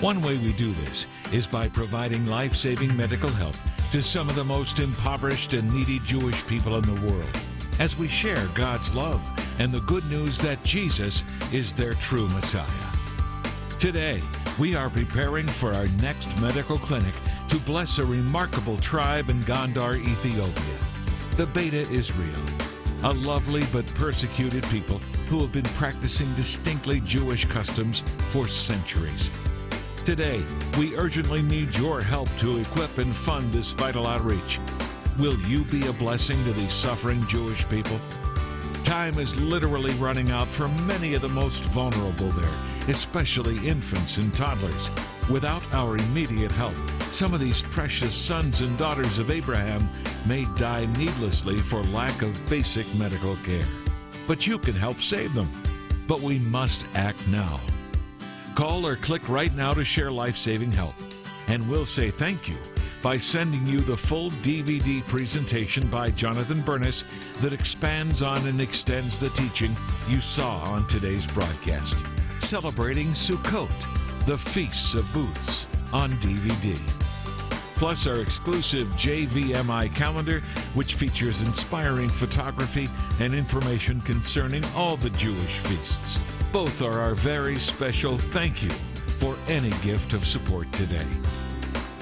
One 0.00 0.20
way 0.20 0.36
we 0.36 0.52
do 0.52 0.74
this 0.84 1.06
is 1.32 1.46
by 1.46 1.70
providing 1.70 2.26
life 2.26 2.54
saving 2.54 2.94
medical 2.94 3.30
help 3.30 3.56
to 3.92 4.02
some 4.02 4.28
of 4.28 4.34
the 4.34 4.44
most 4.44 4.80
impoverished 4.80 5.54
and 5.54 5.72
needy 5.72 5.98
Jewish 6.00 6.46
people 6.46 6.76
in 6.76 6.94
the 6.94 7.10
world 7.10 7.40
as 7.80 7.96
we 7.96 8.06
share 8.06 8.46
God's 8.54 8.94
love 8.94 9.22
and 9.58 9.72
the 9.72 9.80
good 9.80 10.04
news 10.10 10.36
that 10.40 10.62
Jesus 10.62 11.24
is 11.54 11.72
their 11.72 11.94
true 11.94 12.28
Messiah. 12.28 12.66
Today, 13.78 14.20
we 14.58 14.76
are 14.76 14.90
preparing 14.90 15.46
for 15.46 15.72
our 15.72 15.86
next 16.02 16.38
medical 16.38 16.76
clinic 16.76 17.14
to 17.48 17.58
bless 17.60 17.98
a 17.98 18.04
remarkable 18.04 18.76
tribe 18.78 19.30
in 19.30 19.40
Gondar, 19.42 19.94
Ethiopia, 19.96 21.36
the 21.36 21.46
Beta 21.52 21.88
Israel, 21.92 22.42
a 23.04 23.12
lovely 23.12 23.62
but 23.72 23.86
persecuted 23.94 24.64
people 24.64 24.98
who 25.28 25.40
have 25.40 25.52
been 25.52 25.64
practicing 25.74 26.32
distinctly 26.34 27.00
Jewish 27.00 27.44
customs 27.44 28.00
for 28.30 28.48
centuries. 28.48 29.30
Today, 30.04 30.42
we 30.78 30.96
urgently 30.96 31.42
need 31.42 31.76
your 31.76 32.02
help 32.02 32.28
to 32.38 32.58
equip 32.58 32.98
and 32.98 33.14
fund 33.14 33.52
this 33.52 33.72
vital 33.72 34.06
outreach. 34.06 34.58
Will 35.18 35.38
you 35.40 35.64
be 35.64 35.86
a 35.86 35.92
blessing 35.92 36.42
to 36.44 36.52
these 36.52 36.72
suffering 36.72 37.24
Jewish 37.28 37.68
people? 37.68 37.98
Time 38.82 39.18
is 39.18 39.40
literally 39.40 39.92
running 39.94 40.30
out 40.30 40.48
for 40.48 40.68
many 40.82 41.14
of 41.14 41.22
the 41.22 41.28
most 41.28 41.62
vulnerable 41.64 42.28
there, 42.30 42.50
especially 42.88 43.56
infants 43.66 44.16
and 44.18 44.32
toddlers. 44.34 44.90
Without 45.30 45.62
our 45.74 45.96
immediate 45.96 46.52
help, 46.52 46.76
some 47.10 47.34
of 47.34 47.40
these 47.40 47.60
precious 47.60 48.14
sons 48.14 48.60
and 48.60 48.78
daughters 48.78 49.18
of 49.18 49.30
Abraham 49.30 49.88
may 50.24 50.46
die 50.56 50.86
needlessly 50.98 51.58
for 51.58 51.82
lack 51.84 52.22
of 52.22 52.48
basic 52.48 52.86
medical 52.96 53.34
care. 53.36 53.66
But 54.28 54.46
you 54.46 54.56
can 54.56 54.74
help 54.74 55.00
save 55.00 55.34
them. 55.34 55.48
But 56.06 56.20
we 56.20 56.38
must 56.38 56.86
act 56.94 57.26
now. 57.26 57.60
Call 58.54 58.86
or 58.86 58.94
click 58.94 59.28
right 59.28 59.52
now 59.54 59.74
to 59.74 59.84
share 59.84 60.12
life 60.12 60.36
saving 60.36 60.70
help, 60.70 60.94
and 61.48 61.68
we'll 61.68 61.86
say 61.86 62.10
thank 62.10 62.48
you 62.48 62.56
by 63.02 63.18
sending 63.18 63.66
you 63.66 63.80
the 63.80 63.96
full 63.96 64.30
DVD 64.30 65.04
presentation 65.06 65.86
by 65.88 66.10
Jonathan 66.10 66.60
Bernis 66.62 67.04
that 67.40 67.52
expands 67.52 68.22
on 68.22 68.46
and 68.46 68.60
extends 68.60 69.18
the 69.18 69.28
teaching 69.30 69.76
you 70.08 70.20
saw 70.20 70.58
on 70.70 70.86
today's 70.86 71.26
broadcast. 71.26 71.96
Celebrating 72.38 73.08
Sukkot, 73.08 73.95
the 74.26 74.36
Feasts 74.36 74.94
of 74.94 75.10
Booths, 75.12 75.66
on 75.92 76.10
DVD. 76.14 76.76
Plus, 77.76 78.08
our 78.08 78.20
exclusive 78.20 78.88
JVMI 78.96 79.94
calendar, 79.94 80.40
which 80.74 80.94
features 80.94 81.42
inspiring 81.42 82.08
photography 82.08 82.88
and 83.20 83.36
information 83.36 84.00
concerning 84.00 84.64
all 84.74 84.96
the 84.96 85.10
Jewish 85.10 85.58
feasts. 85.58 86.18
Both 86.52 86.82
are 86.82 86.98
our 86.98 87.14
very 87.14 87.54
special 87.54 88.18
thank 88.18 88.64
you 88.64 88.70
for 89.20 89.36
any 89.46 89.70
gift 89.84 90.12
of 90.12 90.26
support 90.26 90.72
today. 90.72 91.06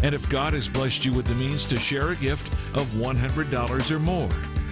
And 0.03 0.15
if 0.15 0.27
God 0.31 0.55
has 0.55 0.67
blessed 0.67 1.05
you 1.05 1.13
with 1.13 1.27
the 1.27 1.35
means 1.35 1.67
to 1.67 1.79
share 1.79 2.13
a 2.13 2.17
gift 2.17 2.51
of 2.75 2.87
$100 2.95 3.91
or 3.91 3.99
more 3.99 4.31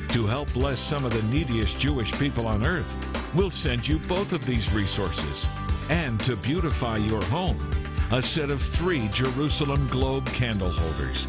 to 0.09 0.27
help 0.27 0.51
bless 0.55 0.81
some 0.81 1.05
of 1.05 1.13
the 1.13 1.35
neediest 1.35 1.79
Jewish 1.79 2.13
people 2.19 2.47
on 2.47 2.65
earth, 2.65 2.97
we'll 3.35 3.51
send 3.51 3.87
you 3.87 3.99
both 3.99 4.33
of 4.33 4.47
these 4.47 4.73
resources. 4.73 5.47
And 5.89 6.19
to 6.21 6.37
beautify 6.37 6.97
your 6.97 7.23
home, 7.25 7.59
a 8.11 8.23
set 8.23 8.51
of 8.51 8.61
three 8.61 9.09
Jerusalem 9.09 9.87
Globe 9.89 10.27
candle 10.27 10.71
holders. 10.71 11.27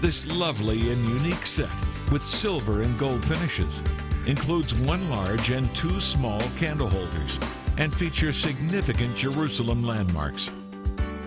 This 0.00 0.26
lovely 0.26 0.92
and 0.92 1.08
unique 1.08 1.46
set 1.46 1.70
with 2.10 2.22
silver 2.22 2.82
and 2.82 2.98
gold 2.98 3.24
finishes 3.24 3.82
includes 4.26 4.74
one 4.74 5.08
large 5.08 5.50
and 5.50 5.74
two 5.74 6.00
small 6.00 6.40
candle 6.58 6.88
holders 6.88 7.38
and 7.78 7.94
features 7.94 8.36
significant 8.36 9.16
Jerusalem 9.16 9.82
landmarks. 9.82 10.50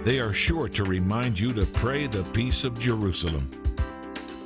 They 0.04 0.20
are 0.20 0.34
sure 0.34 0.68
to 0.70 0.84
remind 0.84 1.40
you 1.40 1.52
to 1.54 1.66
pray 1.66 2.08
the 2.08 2.24
peace 2.26 2.64
of 2.64 2.80
Jerusalem. 2.80 3.50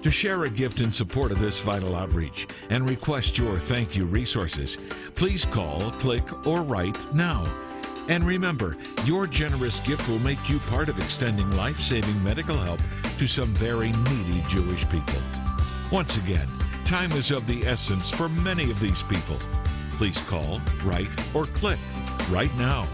To 0.04 0.10
share 0.10 0.46
a 0.46 0.50
gift 0.50 0.80
in 0.80 0.94
support 0.94 1.32
of 1.32 1.40
this 1.40 1.60
vital 1.60 1.96
outreach 1.96 2.48
and 2.70 2.90
request 2.90 3.38
your 3.38 3.60
thank 3.60 3.98
you 3.98 4.06
resources, 4.06 4.78
please 5.16 5.44
call, 5.44 5.82
click, 5.92 6.48
or 6.48 6.62
write 6.62 6.98
now. 7.14 7.44
And 8.10 8.24
remember, 8.24 8.76
your 9.06 9.28
generous 9.28 9.80
gift 9.88 10.10
will 10.10 10.18
make 10.20 10.50
you 10.50 10.58
part 10.62 10.90
of 10.90 10.98
extending 10.98 11.50
life 11.56 11.80
saving 11.80 12.22
medical 12.24 12.58
help 12.58 12.80
to 13.20 13.28
some 13.28 13.50
very 13.50 13.92
needy 13.92 14.44
Jewish 14.48 14.90
people. 14.90 15.22
Once 15.92 16.18
again, 16.18 16.48
time 16.86 17.12
is 17.12 17.30
of 17.30 17.46
the 17.46 17.64
essence 17.68 18.10
for 18.10 18.28
many 18.30 18.72
of 18.72 18.80
these 18.80 19.04
people. 19.04 19.38
Please 19.92 20.20
call, 20.28 20.60
write, 20.84 21.36
or 21.36 21.46
click 21.46 21.78
right 22.32 22.54
now. 22.58 22.88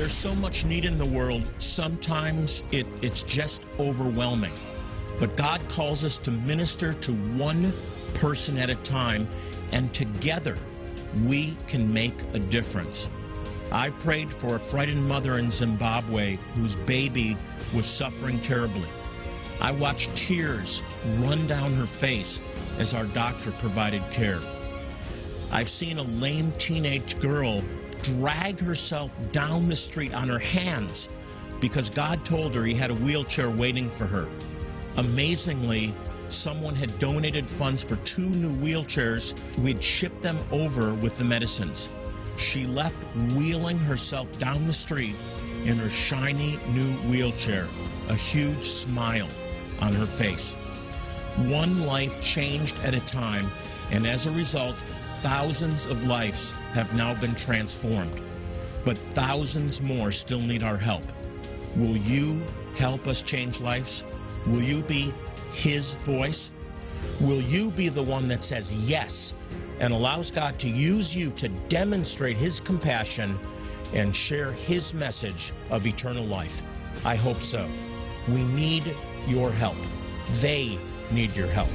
There's 0.00 0.12
so 0.14 0.34
much 0.36 0.64
need 0.64 0.86
in 0.86 0.96
the 0.96 1.04
world, 1.04 1.42
sometimes 1.58 2.64
it, 2.72 2.86
it's 3.02 3.22
just 3.22 3.66
overwhelming. 3.78 4.50
But 5.20 5.36
God 5.36 5.60
calls 5.68 6.06
us 6.06 6.18
to 6.20 6.30
minister 6.30 6.94
to 6.94 7.12
one 7.12 7.70
person 8.14 8.56
at 8.56 8.70
a 8.70 8.76
time, 8.76 9.28
and 9.72 9.92
together 9.92 10.56
we 11.26 11.54
can 11.66 11.92
make 11.92 12.14
a 12.32 12.38
difference. 12.38 13.10
I 13.72 13.90
prayed 13.90 14.32
for 14.32 14.54
a 14.54 14.58
frightened 14.58 15.06
mother 15.06 15.36
in 15.36 15.50
Zimbabwe 15.50 16.38
whose 16.54 16.76
baby 16.76 17.36
was 17.74 17.84
suffering 17.84 18.40
terribly. 18.40 18.88
I 19.60 19.72
watched 19.72 20.16
tears 20.16 20.82
run 21.18 21.46
down 21.46 21.74
her 21.74 21.84
face 21.84 22.40
as 22.78 22.94
our 22.94 23.04
doctor 23.04 23.50
provided 23.50 24.02
care. 24.10 24.40
I've 25.52 25.68
seen 25.68 25.98
a 25.98 26.04
lame 26.04 26.52
teenage 26.52 27.20
girl 27.20 27.62
drag 28.02 28.58
herself 28.58 29.18
down 29.32 29.68
the 29.68 29.76
street 29.76 30.14
on 30.14 30.28
her 30.28 30.38
hands 30.38 31.10
because 31.60 31.90
God 31.90 32.24
told 32.24 32.54
her 32.54 32.64
he 32.64 32.74
had 32.74 32.90
a 32.90 32.94
wheelchair 32.94 33.50
waiting 33.50 33.88
for 33.90 34.06
her. 34.06 34.28
Amazingly, 34.96 35.92
someone 36.28 36.74
had 36.74 36.98
donated 36.98 37.48
funds 37.48 37.84
for 37.84 37.96
two 38.06 38.28
new 38.28 38.52
wheelchairs. 38.54 39.34
We'd 39.62 39.82
shipped 39.82 40.22
them 40.22 40.38
over 40.50 40.94
with 40.94 41.18
the 41.18 41.24
medicines. 41.24 41.88
She 42.36 42.64
left 42.66 43.04
wheeling 43.34 43.78
herself 43.78 44.38
down 44.38 44.66
the 44.66 44.72
street 44.72 45.14
in 45.66 45.76
her 45.76 45.88
shiny 45.88 46.58
new 46.72 46.92
wheelchair, 47.10 47.66
a 48.08 48.14
huge 48.14 48.64
smile 48.64 49.28
on 49.80 49.92
her 49.92 50.06
face. 50.06 50.54
One 51.36 51.86
life 51.86 52.20
changed 52.22 52.78
at 52.82 52.94
a 52.94 53.06
time, 53.06 53.46
and 53.92 54.06
as 54.06 54.26
a 54.26 54.30
result, 54.32 54.76
thousands 55.00 55.86
of 55.86 56.04
lives 56.06 56.52
have 56.72 56.94
now 56.94 57.18
been 57.20 57.34
transformed. 57.34 58.20
But 58.84 58.96
thousands 58.96 59.82
more 59.82 60.10
still 60.10 60.40
need 60.40 60.62
our 60.62 60.76
help. 60.76 61.04
Will 61.76 61.96
you 61.96 62.42
help 62.76 63.06
us 63.06 63.22
change 63.22 63.60
lives? 63.60 64.04
Will 64.46 64.62
you 64.62 64.82
be 64.82 65.12
His 65.52 65.94
voice? 66.06 66.50
Will 67.20 67.40
you 67.42 67.70
be 67.72 67.88
the 67.88 68.02
one 68.02 68.28
that 68.28 68.42
says 68.42 68.88
yes 68.88 69.34
and 69.80 69.92
allows 69.92 70.30
God 70.30 70.58
to 70.60 70.68
use 70.68 71.16
you 71.16 71.30
to 71.32 71.48
demonstrate 71.68 72.36
His 72.36 72.60
compassion 72.60 73.38
and 73.94 74.14
share 74.14 74.52
His 74.52 74.94
message 74.94 75.52
of 75.70 75.86
eternal 75.86 76.24
life? 76.24 76.62
I 77.04 77.16
hope 77.16 77.40
so. 77.40 77.68
We 78.28 78.42
need 78.44 78.84
your 79.26 79.50
help. 79.50 79.76
They 80.40 80.78
need 81.10 81.36
your 81.36 81.48
help. 81.48 81.70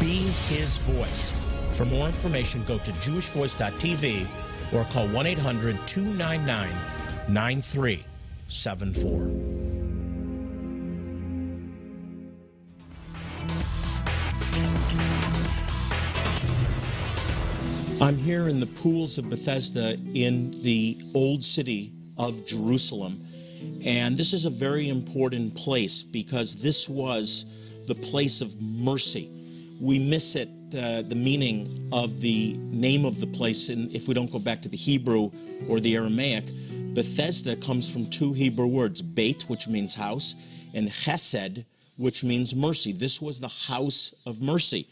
Be 0.00 0.16
His 0.16 0.78
voice. 0.88 1.41
For 1.72 1.84
more 1.86 2.06
information, 2.06 2.62
go 2.64 2.78
to 2.78 2.92
jewishvoice.tv 2.92 4.26
or 4.74 4.84
call 4.92 5.08
1 5.08 5.26
800 5.26 5.76
299 5.86 6.68
9374. 7.28 9.62
I'm 18.02 18.18
here 18.18 18.48
in 18.48 18.58
the 18.58 18.66
pools 18.66 19.16
of 19.16 19.30
Bethesda 19.30 19.96
in 20.14 20.60
the 20.62 21.00
old 21.14 21.44
city 21.44 21.92
of 22.18 22.44
Jerusalem. 22.44 23.24
And 23.84 24.16
this 24.16 24.32
is 24.32 24.44
a 24.44 24.50
very 24.50 24.88
important 24.88 25.54
place 25.54 26.02
because 26.02 26.60
this 26.60 26.88
was 26.88 27.46
the 27.86 27.94
place 27.94 28.40
of 28.40 28.60
mercy. 28.60 29.30
We 29.82 29.98
miss 29.98 30.36
it, 30.36 30.48
uh, 30.78 31.02
the 31.02 31.16
meaning 31.16 31.88
of 31.92 32.20
the 32.20 32.52
name 32.56 33.04
of 33.04 33.18
the 33.18 33.26
place, 33.26 33.68
and 33.68 33.90
if 33.90 34.06
we 34.06 34.14
don't 34.14 34.30
go 34.30 34.38
back 34.38 34.62
to 34.62 34.68
the 34.68 34.76
Hebrew 34.76 35.32
or 35.68 35.80
the 35.80 35.96
Aramaic, 35.96 36.52
Bethesda 36.94 37.56
comes 37.56 37.92
from 37.92 38.06
two 38.06 38.32
Hebrew 38.32 38.68
words, 38.68 39.02
Beit, 39.02 39.42
which 39.48 39.66
means 39.66 39.96
house, 39.96 40.36
and 40.72 40.86
Chesed, 40.86 41.64
which 41.96 42.22
means 42.22 42.54
mercy. 42.54 42.92
This 42.92 43.20
was 43.20 43.40
the 43.40 43.48
house 43.48 44.14
of 44.24 44.40
mercy. 44.40 44.86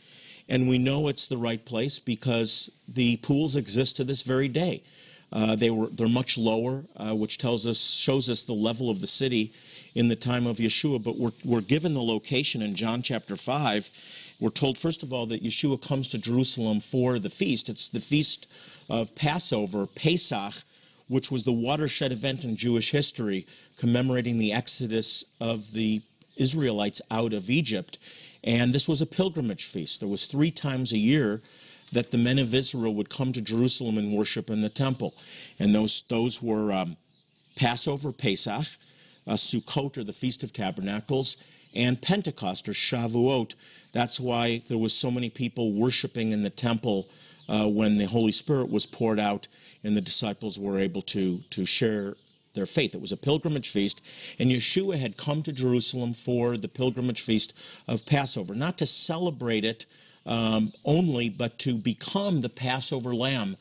And 0.49 0.69
we 0.69 0.77
know 0.77 1.07
it's 1.07 1.29
the 1.29 1.37
right 1.37 1.65
place 1.65 2.01
because 2.01 2.69
the 2.89 3.17
pools 3.19 3.55
exist 3.55 3.95
to 3.99 4.03
this 4.03 4.23
very 4.23 4.49
day. 4.49 4.83
Uh, 5.33 5.55
they 5.55 5.71
were 5.71 5.87
they're 5.87 6.09
much 6.09 6.37
lower, 6.37 6.83
uh, 6.97 7.15
which 7.15 7.39
tells 7.39 7.65
us 7.65 7.95
shows 7.95 8.29
us 8.29 8.45
the 8.45 8.53
level 8.53 8.91
of 8.91 9.01
the 9.01 9.07
city 9.07 9.53
in 9.95 10.09
the 10.09 10.17
time 10.17 10.49
of 10.49 10.57
Yeshua. 10.57 11.03
But 11.03 11.17
we're 11.17 11.31
we're 11.45 11.61
given 11.61 11.95
the 11.95 12.03
location 12.03 12.61
in 12.61 12.75
John 12.75 13.03
chapter 13.03 13.37
five. 13.37 13.89
We're 14.41 14.49
told 14.49 14.79
first 14.79 15.03
of 15.03 15.13
all 15.13 15.27
that 15.27 15.45
Yeshua 15.45 15.87
comes 15.87 16.09
to 16.09 16.19
Jerusalem 16.19 16.81
for 16.81 17.19
the 17.19 17.29
feast. 17.29 17.69
It's 17.69 17.89
the 17.89 18.01
feast 18.01 18.47
of 18.89 19.15
Passover, 19.15 19.87
Pesach, 19.87 20.55
which 21.09 21.31
was 21.31 21.45
the 21.45 21.53
watershed 21.53 22.11
event 22.11 22.45
in 22.45 22.57
Jewish 22.57 22.91
history, 22.91 23.47
commemorating 23.77 24.39
the 24.39 24.53
exodus 24.53 25.25
of 25.41 25.73
the 25.73 26.03
Israelites 26.37 27.03
out 27.11 27.35
of 27.35 27.51
Egypt. 27.51 27.99
And 28.43 28.73
this 28.73 28.89
was 28.89 29.03
a 29.03 29.07
pilgrimage 29.07 29.67
feast. 29.67 30.01
There 30.01 30.09
was 30.09 30.25
three 30.25 30.51
times 30.51 30.93
a 30.93 30.99
year 30.99 31.43
that 31.93 32.11
the 32.11 32.19
men 32.19 32.39
of 32.39 32.55
Israel 32.55 32.95
would 32.95 33.11
come 33.11 33.33
to 33.33 33.43
Jerusalem 33.43 33.99
and 33.99 34.17
worship 34.17 34.49
in 34.49 34.61
the 34.61 34.69
temple. 34.69 35.15
And 35.59 35.75
those, 35.75 36.03
those 36.09 36.41
were 36.41 36.73
um, 36.73 36.97
Passover, 37.57 38.13
Pesach, 38.13 38.79
uh, 39.27 39.33
Sukkot, 39.33 39.99
or 39.99 40.05
the 40.05 40.13
Feast 40.13 40.43
of 40.43 40.53
Tabernacles, 40.53 41.37
and 41.75 42.01
Pentecost, 42.01 42.69
or 42.69 42.73
Shavuot. 42.73 43.55
That's 43.93 44.21
why 44.21 44.63
there 44.69 44.79
was 44.79 44.93
so 44.93 45.11
many 45.11 45.31
people 45.31 45.73
worshiping 45.73 46.33
in 46.33 46.43
the 46.43 46.51
temple 46.51 47.09
uh, 47.49 47.69
when 47.69 47.97
the 47.97 48.07
Holy 48.07 48.33
Spirit 48.33 48.71
was 48.71 48.87
poured 48.87 49.19
out 49.19 49.49
and 49.83 49.97
the 49.97 50.01
disciples 50.01 50.59
were 50.59 50.79
able 50.79 51.03
to, 51.03 51.39
to 51.51 51.65
share 51.65 52.15
their 52.55 52.67
faith. 52.67 52.95
It 52.95 53.01
was 53.01 53.13
a 53.13 53.17
pilgrimage 53.17 53.71
feast, 53.71 54.05
and 54.39 54.51
Yeshua 54.51 54.99
had 54.99 55.17
come 55.17 55.43
to 55.45 55.53
Jerusalem 55.53 56.13
for 56.13 56.57
the 56.57 56.69
pilgrimage 56.69 57.23
feast 57.23 57.57
of 57.89 58.07
Passover, 58.07 58.55
not 58.55 58.79
to 58.79 58.87
celebrate 58.87 59.65
it 59.65 59.87
um, 60.27 60.73
only, 60.85 61.29
but 61.29 61.59
to 61.61 61.75
become 61.75 62.39
the 62.39 62.49
Passover 62.49 63.15
lamb 63.15 63.57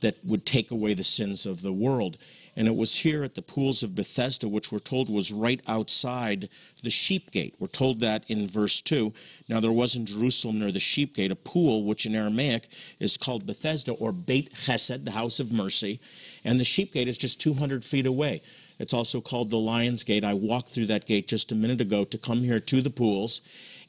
that 0.00 0.16
would 0.24 0.44
take 0.44 0.70
away 0.70 0.94
the 0.94 1.04
sins 1.04 1.46
of 1.46 1.62
the 1.62 1.72
world. 1.72 2.16
And 2.54 2.68
it 2.68 2.76
was 2.76 2.94
here 2.94 3.24
at 3.24 3.34
the 3.34 3.42
pools 3.42 3.82
of 3.82 3.94
Bethesda, 3.94 4.46
which 4.46 4.70
we're 4.70 4.78
told 4.78 5.08
was 5.08 5.32
right 5.32 5.60
outside 5.66 6.50
the 6.82 6.90
sheep 6.90 7.30
gate. 7.30 7.54
We're 7.58 7.68
told 7.68 8.00
that 8.00 8.24
in 8.28 8.46
verse 8.46 8.82
2. 8.82 9.12
Now 9.48 9.58
there 9.60 9.72
was 9.72 9.96
in 9.96 10.04
Jerusalem 10.04 10.58
near 10.58 10.70
the 10.70 10.78
sheep 10.78 11.14
gate 11.14 11.30
a 11.30 11.36
pool, 11.36 11.84
which 11.84 12.04
in 12.04 12.14
Aramaic 12.14 12.68
is 13.00 13.16
called 13.16 13.46
Bethesda 13.46 13.92
or 13.92 14.12
Beit 14.12 14.52
Chesed, 14.52 15.04
the 15.04 15.12
house 15.12 15.40
of 15.40 15.50
mercy. 15.50 15.98
And 16.44 16.60
the 16.60 16.64
sheep 16.64 16.92
gate 16.92 17.08
is 17.08 17.16
just 17.16 17.40
200 17.40 17.84
feet 17.84 18.04
away. 18.04 18.42
It's 18.78 18.92
also 18.94 19.20
called 19.20 19.50
the 19.50 19.58
Lion's 19.58 20.02
Gate. 20.02 20.24
I 20.24 20.34
walked 20.34 20.68
through 20.68 20.86
that 20.86 21.06
gate 21.06 21.28
just 21.28 21.52
a 21.52 21.54
minute 21.54 21.80
ago 21.80 22.04
to 22.04 22.18
come 22.18 22.42
here 22.42 22.60
to 22.60 22.80
the 22.80 22.90
pools. 22.90 23.40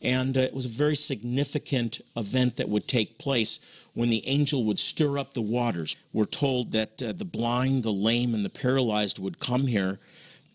And 0.03 0.37
uh, 0.37 0.41
it 0.41 0.53
was 0.53 0.65
a 0.65 0.69
very 0.69 0.95
significant 0.95 2.01
event 2.17 2.57
that 2.57 2.69
would 2.69 2.87
take 2.87 3.17
place 3.17 3.87
when 3.93 4.09
the 4.09 4.27
angel 4.27 4.65
would 4.65 4.79
stir 4.79 5.17
up 5.17 5.33
the 5.33 5.41
waters. 5.41 5.95
We're 6.11 6.25
told 6.25 6.71
that 6.73 7.01
uh, 7.01 7.13
the 7.13 7.25
blind, 7.25 7.83
the 7.83 7.93
lame, 7.93 8.33
and 8.33 8.45
the 8.45 8.49
paralyzed 8.49 9.19
would 9.19 9.39
come 9.39 9.67
here, 9.67 9.99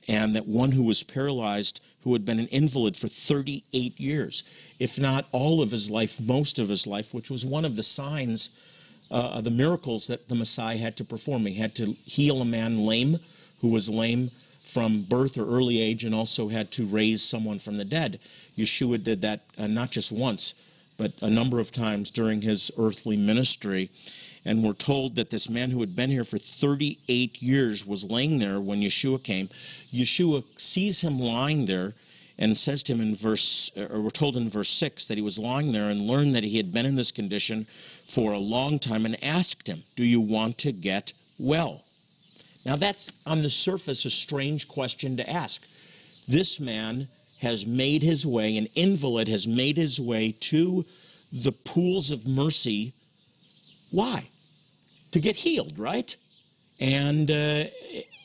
and 0.06 0.36
that 0.36 0.46
one 0.46 0.72
who 0.72 0.84
was 0.84 1.02
paralyzed, 1.02 1.82
who 2.02 2.12
had 2.12 2.24
been 2.24 2.38
an 2.38 2.48
invalid 2.48 2.96
for 2.96 3.08
38 3.08 3.98
years, 3.98 4.44
if 4.78 5.00
not 5.00 5.26
all 5.32 5.62
of 5.62 5.70
his 5.70 5.90
life, 5.90 6.20
most 6.20 6.58
of 6.58 6.68
his 6.68 6.86
life, 6.86 7.14
which 7.14 7.30
was 7.30 7.44
one 7.44 7.64
of 7.64 7.76
the 7.76 7.82
signs 7.82 8.50
uh, 9.10 9.40
the 9.40 9.50
miracles 9.50 10.06
that 10.08 10.28
the 10.28 10.34
Messiah 10.34 10.76
had 10.76 10.96
to 10.96 11.04
perform. 11.04 11.46
He 11.46 11.54
had 11.54 11.74
to 11.76 11.96
heal 12.04 12.42
a 12.42 12.44
man 12.44 12.84
lame 12.84 13.18
who 13.60 13.68
was 13.68 13.90
lame 13.90 14.30
from 14.68 15.00
birth 15.02 15.38
or 15.38 15.46
early 15.46 15.80
age 15.80 16.04
and 16.04 16.14
also 16.14 16.48
had 16.48 16.70
to 16.70 16.84
raise 16.84 17.22
someone 17.22 17.58
from 17.58 17.78
the 17.78 17.84
dead. 17.84 18.20
Yeshua 18.56 19.02
did 19.02 19.22
that 19.22 19.40
uh, 19.56 19.66
not 19.66 19.90
just 19.90 20.12
once, 20.12 20.54
but 20.98 21.10
a 21.22 21.30
number 21.30 21.58
of 21.58 21.72
times 21.72 22.10
during 22.10 22.42
his 22.42 22.70
earthly 22.78 23.16
ministry. 23.16 23.88
And 24.44 24.62
we're 24.62 24.74
told 24.74 25.16
that 25.16 25.30
this 25.30 25.48
man 25.48 25.70
who 25.70 25.80
had 25.80 25.96
been 25.96 26.10
here 26.10 26.24
for 26.24 26.36
38 26.36 27.40
years 27.40 27.86
was 27.86 28.10
laying 28.10 28.38
there 28.38 28.60
when 28.60 28.80
Yeshua 28.80 29.22
came. 29.22 29.48
Yeshua 29.92 30.44
sees 30.56 31.00
him 31.00 31.18
lying 31.18 31.64
there 31.64 31.94
and 32.38 32.56
says 32.56 32.82
to 32.84 32.92
him 32.92 33.00
in 33.00 33.14
verse, 33.14 33.70
or 33.76 34.02
we're 34.02 34.10
told 34.10 34.36
in 34.36 34.50
verse 34.50 34.68
6 34.68 35.08
that 35.08 35.16
he 35.16 35.22
was 35.22 35.38
lying 35.38 35.72
there 35.72 35.90
and 35.90 36.02
learned 36.02 36.34
that 36.34 36.44
he 36.44 36.58
had 36.58 36.72
been 36.72 36.86
in 36.86 36.94
this 36.94 37.10
condition 37.10 37.64
for 37.64 38.32
a 38.32 38.38
long 38.38 38.78
time 38.78 39.06
and 39.06 39.22
asked 39.24 39.66
him, 39.66 39.82
Do 39.96 40.04
you 40.04 40.20
want 40.20 40.58
to 40.58 40.72
get 40.72 41.14
well? 41.38 41.84
Now, 42.68 42.76
that's 42.76 43.10
on 43.24 43.40
the 43.40 43.48
surface 43.48 44.04
a 44.04 44.10
strange 44.10 44.68
question 44.68 45.16
to 45.16 45.30
ask. 45.30 45.66
This 46.28 46.60
man 46.60 47.08
has 47.38 47.64
made 47.64 48.02
his 48.02 48.26
way, 48.26 48.58
an 48.58 48.68
invalid 48.74 49.26
has 49.26 49.46
made 49.46 49.78
his 49.78 49.98
way 49.98 50.32
to 50.40 50.84
the 51.32 51.52
pools 51.52 52.10
of 52.10 52.28
mercy. 52.28 52.92
Why? 53.90 54.28
To 55.12 55.18
get 55.18 55.34
healed, 55.34 55.78
right? 55.78 56.14
And 56.78 57.30
uh, 57.30 57.64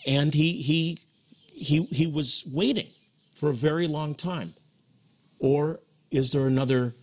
and 0.05 0.33
he 0.33 0.61
he 0.61 0.99
he 1.53 1.85
he 1.85 2.07
was 2.07 2.43
waiting 2.51 2.89
for 3.35 3.49
a 3.49 3.53
very 3.53 3.87
long 3.87 4.13
time. 4.13 4.53
Or 5.39 5.79
is 6.11 6.33
there 6.33 6.47
another 6.47 6.93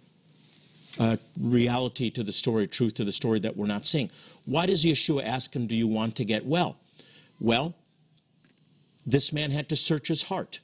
uh, 0.98 1.16
reality 1.40 2.10
to 2.10 2.22
the 2.22 2.32
story, 2.32 2.66
truth 2.66 2.92
to 2.94 3.04
the 3.04 3.12
story 3.12 3.40
that 3.40 3.56
we're 3.56 3.64
not 3.64 3.86
seeing? 3.86 4.10
Why 4.44 4.66
does 4.66 4.84
Yeshua 4.84 5.24
ask 5.24 5.56
him, 5.56 5.66
Do 5.66 5.74
you 5.74 5.88
want 5.88 6.16
to 6.16 6.26
get 6.26 6.44
well? 6.44 6.76
Well, 7.40 7.74
this 9.06 9.32
man 9.32 9.50
had 9.50 9.68
to 9.70 9.76
search 9.76 10.08
his 10.08 10.22
heart. 10.22 10.60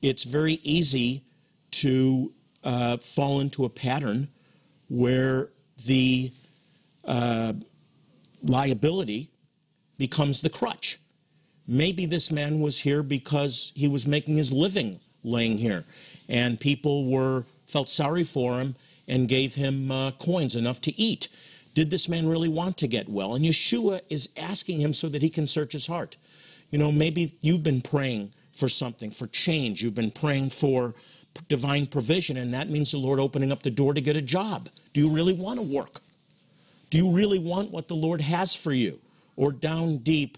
It's 0.00 0.24
very 0.24 0.54
easy 0.62 1.24
to 1.72 2.32
uh, 2.62 2.96
fall 2.98 3.40
into 3.40 3.64
a 3.64 3.68
pattern 3.68 4.28
where 4.88 5.50
the 5.86 6.30
uh, 7.04 7.54
liability 8.42 9.30
becomes 9.98 10.40
the 10.40 10.50
crutch. 10.50 10.98
Maybe 11.66 12.06
this 12.06 12.30
man 12.30 12.60
was 12.60 12.78
here 12.78 13.02
because 13.02 13.72
he 13.74 13.88
was 13.88 14.06
making 14.06 14.36
his 14.36 14.52
living 14.52 15.00
laying 15.24 15.58
here, 15.58 15.84
and 16.28 16.58
people 16.58 17.10
were 17.10 17.44
felt 17.66 17.88
sorry 17.88 18.24
for 18.24 18.58
him 18.60 18.74
and 19.08 19.28
gave 19.28 19.54
him 19.54 19.90
uh, 19.90 20.10
coins 20.12 20.56
enough 20.56 20.80
to 20.82 21.00
eat. 21.00 21.28
Did 21.74 21.90
this 21.90 22.08
man 22.08 22.28
really 22.28 22.48
want 22.48 22.76
to 22.78 22.86
get 22.86 23.08
well? 23.08 23.34
And 23.34 23.44
Yeshua 23.44 24.00
is 24.10 24.28
asking 24.36 24.80
him 24.80 24.92
so 24.92 25.08
that 25.08 25.22
he 25.22 25.30
can 25.30 25.46
search 25.46 25.72
his 25.72 25.86
heart. 25.86 26.16
You 26.70 26.78
know, 26.78 26.92
maybe 26.92 27.32
you've 27.40 27.62
been 27.62 27.80
praying 27.80 28.32
for 28.52 28.68
something, 28.68 29.10
for 29.10 29.26
change. 29.28 29.82
You've 29.82 29.94
been 29.94 30.10
praying 30.10 30.50
for 30.50 30.94
divine 31.48 31.86
provision, 31.86 32.36
and 32.36 32.52
that 32.52 32.68
means 32.68 32.92
the 32.92 32.98
Lord 32.98 33.18
opening 33.18 33.52
up 33.52 33.62
the 33.62 33.70
door 33.70 33.94
to 33.94 34.00
get 34.00 34.16
a 34.16 34.22
job. 34.22 34.68
Do 34.92 35.00
you 35.00 35.08
really 35.08 35.32
want 35.32 35.58
to 35.58 35.66
work? 35.66 36.00
Do 36.90 36.98
you 36.98 37.10
really 37.10 37.38
want 37.38 37.70
what 37.70 37.88
the 37.88 37.94
Lord 37.94 38.20
has 38.20 38.54
for 38.54 38.72
you? 38.72 39.00
Or 39.36 39.50
down 39.50 39.98
deep, 39.98 40.36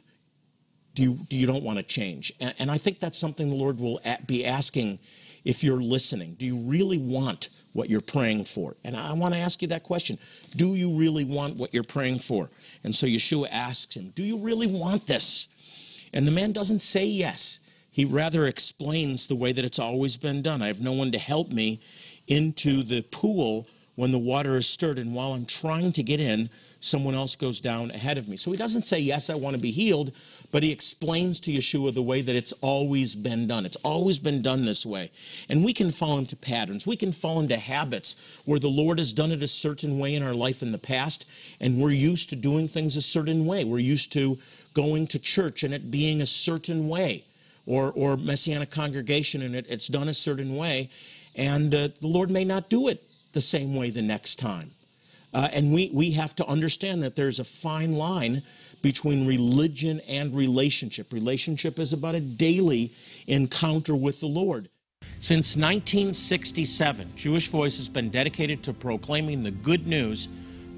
do 0.95 1.03
you, 1.03 1.19
do 1.29 1.37
you 1.37 1.49
don't 1.49 1.65
want 1.65 1.79
to 1.79 1.83
change? 1.83 2.33
And, 2.41 2.55
and 2.61 2.71
I 2.71 2.79
think 2.79 3.01
that's 3.01 3.19
something 3.19 3.51
the 3.51 3.57
Lord 3.57 3.81
will 3.81 4.01
be 4.27 4.47
asking 4.47 5.01
if 5.45 5.65
you're 5.65 5.83
listening. 5.83 6.35
Do 6.35 6.47
you 6.47 6.59
really 6.59 6.99
want 6.99 7.49
what 7.75 7.91
you're 7.91 8.01
praying 8.01 8.45
for? 8.45 8.75
And 8.85 8.97
I 8.97 9.13
want 9.13 9.35
to 9.35 9.41
ask 9.41 9.61
you 9.61 9.69
that 9.69 9.83
question. 9.83 10.19
Do 10.57 10.75
you 10.75 10.97
really 10.97 11.25
want 11.25 11.57
what 11.57 11.75
you're 11.75 11.83
praying 11.83 12.21
for? 12.21 12.49
And 12.83 12.95
so 12.95 13.07
Yeshua 13.07 13.49
asks 13.53 13.95
him, 13.95 14.13
Do 14.15 14.23
you 14.23 14.39
really 14.39 14.69
want 14.69 15.07
this? 15.07 16.09
And 16.15 16.27
the 16.27 16.33
man 16.33 16.53
doesn't 16.53 16.79
say 16.79 17.05
yes. 17.05 17.61
He 17.91 18.05
rather 18.05 18.47
explains 18.47 19.27
the 19.27 19.37
way 19.37 19.53
that 19.53 19.65
it's 19.65 19.79
always 19.79 20.17
been 20.17 20.43
done. 20.43 20.63
I 20.63 20.69
have 20.69 20.81
no 20.81 20.93
one 20.93 21.13
to 21.13 21.19
help 21.19 21.53
me 21.53 21.81
into 22.27 22.83
the 22.83 23.03
pool 23.03 23.69
when 23.97 24.11
the 24.11 24.19
water 24.19 24.57
is 24.57 24.67
stirred, 24.67 24.99
and 24.99 25.15
while 25.15 25.35
I'm 25.35 25.47
trying 25.47 25.93
to 25.93 26.03
get 26.03 26.19
in, 26.19 26.51
someone 26.85 27.15
else 27.15 27.35
goes 27.35 27.61
down 27.61 27.91
ahead 27.91 28.19
of 28.19 28.29
me. 28.29 28.37
So 28.37 28.51
he 28.51 28.59
doesn't 28.59 28.85
say, 28.85 28.99
Yes, 28.99 29.31
I 29.31 29.35
want 29.35 29.57
to 29.57 29.63
be 29.63 29.71
healed, 29.71 30.13
but 30.53 30.63
he 30.63 30.71
explains 30.71 31.41
to 31.41 31.53
Yeshua 31.53 31.95
the 31.95 32.03
way 32.03 32.21
that 32.21 32.37
it's 32.37 32.53
always 32.61 33.15
been 33.15 33.47
done. 33.47 33.65
It's 33.65 33.77
always 33.77 34.19
been 34.19 34.43
done 34.43 34.65
this 34.65 34.85
way. 34.85 35.11
And 35.49 35.65
we 35.65 35.73
can 35.73 35.91
fall 35.91 36.19
into 36.19 36.37
patterns, 36.37 36.87
we 36.87 36.97
can 36.97 37.13
fall 37.13 37.41
into 37.41 37.57
habits 37.57 38.43
where 38.45 38.61
the 38.61 38.69
Lord 38.69 38.99
has 38.99 39.13
done 39.13 39.33
it 39.33 39.43
a 39.43 39.49
certain 39.49 39.99
way 39.99 40.15
in 40.15 40.23
our 40.23 40.35
life 40.35 40.63
in 40.63 40.73
the 40.73 40.79
past, 40.79 41.29
and 41.61 41.81
we're 41.81 41.91
used 41.91 42.31
to 42.31 42.37
doing 42.37 42.69
things 42.69 42.97
a 42.97 43.03
certain 43.03 43.47
way. 43.47 43.65
We're 43.65 43.79
used 43.79 44.13
to 44.13 44.39
going 44.75 45.07
to 45.09 45.19
church 45.19 45.63
and 45.63 45.73
it 45.73 45.91
being 45.91 46.21
a 46.21 46.27
certain 46.27 46.89
way. 46.89 47.25
Or, 47.67 47.93
or 47.93 48.19
messianic 48.19 48.71
congregation 48.71 49.41
and 49.41 49.57
it, 49.57 49.65
it's 49.71 49.89
done 49.89 50.11
a 50.11 50.13
certain 50.13 50.55
way 50.55 50.91
and 51.35 51.75
uh, 51.75 51.89
the 51.99 52.07
lord 52.07 52.31
may 52.31 52.45
not 52.45 52.69
do 52.69 52.89
it 52.89 53.03
the 53.33 53.41
same 53.41 53.75
way 53.75 53.89
the 53.89 54.03
next 54.03 54.37
time. 54.37 54.71
Uh, 55.35 55.49
and 55.53 55.73
we, 55.73 55.91
we 55.93 56.13
have 56.13 56.35
to 56.37 56.47
understand 56.47 57.03
that 57.03 57.17
there's 57.17 57.41
a 57.41 57.45
fine 57.45 57.93
line 57.93 58.43
between 58.83 59.27
religion 59.27 60.01
and 60.07 60.35
relationship. 60.35 61.13
Relationship 61.13 61.79
is 61.81 61.93
about 61.93 62.15
a 62.15 62.21
daily 62.21 62.93
encounter 63.27 63.97
with 63.97 64.21
the 64.21 64.27
Lord. 64.27 64.69
Since 65.19 65.57
1967, 65.57 67.13
Jewish 67.17 67.49
Voice 67.49 67.79
has 67.79 67.89
been 67.89 68.11
dedicated 68.11 68.63
to 68.65 68.73
proclaiming 68.73 69.43
the 69.43 69.51
good 69.51 69.87
news 69.87 70.29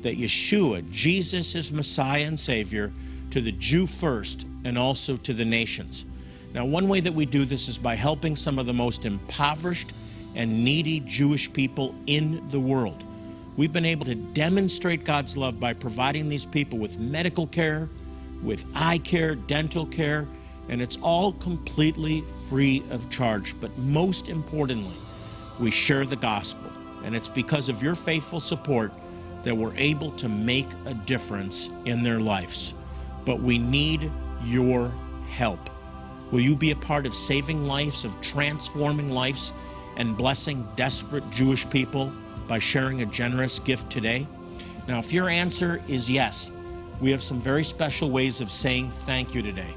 that 0.02 0.16
Yeshua, 0.16 0.88
Jesus, 0.90 1.54
is 1.54 1.72
Messiah 1.72 2.24
and 2.24 2.38
Savior 2.38 2.92
to 3.30 3.40
the 3.40 3.52
Jew 3.52 3.86
first 3.86 4.46
and 4.64 4.78
also 4.78 5.16
to 5.18 5.34
the 5.34 5.44
nations. 5.44 6.06
Now, 6.54 6.64
one 6.64 6.88
way 6.88 7.00
that 7.00 7.12
we 7.12 7.26
do 7.26 7.44
this 7.44 7.68
is 7.68 7.76
by 7.76 7.96
helping 7.96 8.36
some 8.36 8.58
of 8.58 8.66
the 8.66 8.72
most 8.72 9.04
impoverished 9.04 9.92
and 10.34 10.64
needy 10.64 11.00
Jewish 11.00 11.52
people 11.52 11.94
in 12.06 12.48
the 12.48 12.60
world. 12.60 13.02
We've 13.56 13.72
been 13.72 13.86
able 13.86 14.04
to 14.06 14.14
demonstrate 14.14 15.04
God's 15.04 15.36
love 15.36 15.58
by 15.58 15.72
providing 15.72 16.28
these 16.28 16.44
people 16.44 16.78
with 16.78 16.98
medical 16.98 17.46
care, 17.46 17.88
with 18.42 18.66
eye 18.74 18.98
care, 18.98 19.34
dental 19.34 19.86
care, 19.86 20.28
and 20.68 20.82
it's 20.82 20.98
all 21.00 21.32
completely 21.32 22.20
free 22.20 22.82
of 22.90 23.08
charge. 23.08 23.58
But 23.60 23.76
most 23.78 24.28
importantly, 24.28 24.96
we 25.58 25.70
share 25.70 26.04
the 26.04 26.16
gospel. 26.16 26.70
And 27.04 27.14
it's 27.14 27.28
because 27.28 27.68
of 27.68 27.82
your 27.82 27.94
faithful 27.94 28.40
support 28.40 28.92
that 29.42 29.56
we're 29.56 29.76
able 29.76 30.10
to 30.12 30.28
make 30.28 30.68
a 30.84 30.94
difference 30.94 31.70
in 31.84 32.02
their 32.02 32.20
lives. 32.20 32.74
But 33.24 33.40
we 33.40 33.58
need 33.58 34.10
your 34.44 34.92
help. 35.28 35.70
Will 36.30 36.40
you 36.40 36.56
be 36.56 36.72
a 36.72 36.76
part 36.76 37.06
of 37.06 37.14
saving 37.14 37.66
lives, 37.66 38.04
of 38.04 38.20
transforming 38.20 39.10
lives? 39.10 39.52
and 39.96 40.16
blessing 40.16 40.66
desperate 40.76 41.28
Jewish 41.30 41.68
people 41.68 42.12
by 42.48 42.58
sharing 42.58 43.02
a 43.02 43.06
generous 43.06 43.58
gift 43.58 43.90
today? 43.90 44.26
Now, 44.88 44.98
if 44.98 45.12
your 45.12 45.28
answer 45.28 45.80
is 45.88 46.10
yes, 46.10 46.50
we 47.00 47.10
have 47.10 47.22
some 47.22 47.40
very 47.40 47.64
special 47.64 48.10
ways 48.10 48.40
of 48.40 48.50
saying 48.50 48.90
thank 48.90 49.34
you 49.34 49.42
today. 49.42 49.74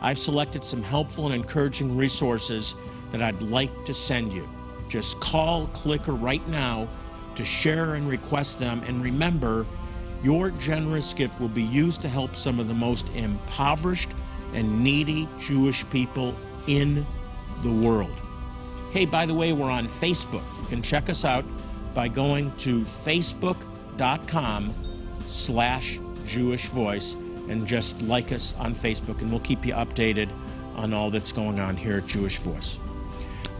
I've 0.00 0.18
selected 0.18 0.64
some 0.64 0.82
helpful 0.82 1.26
and 1.26 1.34
encouraging 1.34 1.96
resources 1.96 2.74
that 3.10 3.22
I'd 3.22 3.42
like 3.42 3.84
to 3.84 3.94
send 3.94 4.32
you. 4.32 4.48
Just 4.88 5.20
call 5.20 5.66
Clicker 5.68 6.12
right 6.12 6.46
now 6.48 6.88
to 7.34 7.44
share 7.44 7.94
and 7.94 8.08
request 8.08 8.58
them. 8.58 8.82
And 8.86 9.02
remember, 9.02 9.66
your 10.22 10.50
generous 10.50 11.12
gift 11.14 11.38
will 11.40 11.48
be 11.48 11.62
used 11.62 12.00
to 12.02 12.08
help 12.08 12.34
some 12.34 12.58
of 12.58 12.68
the 12.68 12.74
most 12.74 13.08
impoverished 13.14 14.10
and 14.54 14.82
needy 14.82 15.28
Jewish 15.40 15.88
people 15.90 16.34
in 16.66 17.06
the 17.62 17.70
world. 17.70 18.14
Hey, 18.92 19.04
by 19.04 19.26
the 19.26 19.34
way, 19.34 19.52
we're 19.52 19.70
on 19.70 19.86
Facebook. 19.86 20.44
You 20.62 20.68
can 20.68 20.82
check 20.82 21.08
us 21.10 21.24
out 21.24 21.44
by 21.96 22.06
going 22.08 22.54
to 22.56 22.82
facebook.com 22.82 24.72
slash 25.26 25.98
Jewish 26.26 26.66
Voice 26.66 27.14
and 27.48 27.66
just 27.66 28.02
like 28.02 28.32
us 28.32 28.54
on 28.58 28.74
Facebook, 28.74 29.22
and 29.22 29.30
we'll 29.30 29.40
keep 29.40 29.64
you 29.64 29.72
updated 29.72 30.28
on 30.74 30.92
all 30.92 31.10
that's 31.10 31.32
going 31.32 31.58
on 31.58 31.74
here 31.74 31.96
at 31.96 32.06
Jewish 32.06 32.36
Voice. 32.38 32.78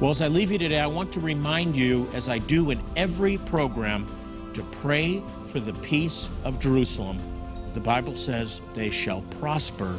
Well, 0.01 0.11
as 0.11 0.21
I 0.21 0.29
leave 0.29 0.53
you 0.53 0.59
today, 0.59 0.81
I 0.81 0.87
want 0.87 1.11
to 1.15 1.21
remind 1.21 1.75
you, 1.75 2.07
as 2.13 2.29
I 2.29 2.37
do 2.39 2.71
in 2.71 2.81
every 2.95 3.39
program, 3.39 4.07
to 4.53 4.63
pray 4.65 5.23
for 5.47 5.59
the 5.59 5.73
peace 5.73 6.29
of 6.45 6.61
Jerusalem. 6.61 7.19
The 7.73 7.81
Bible 7.81 8.17
says, 8.17 8.61
they 8.75 8.91
shall 8.91 9.23
prosper 9.23 9.99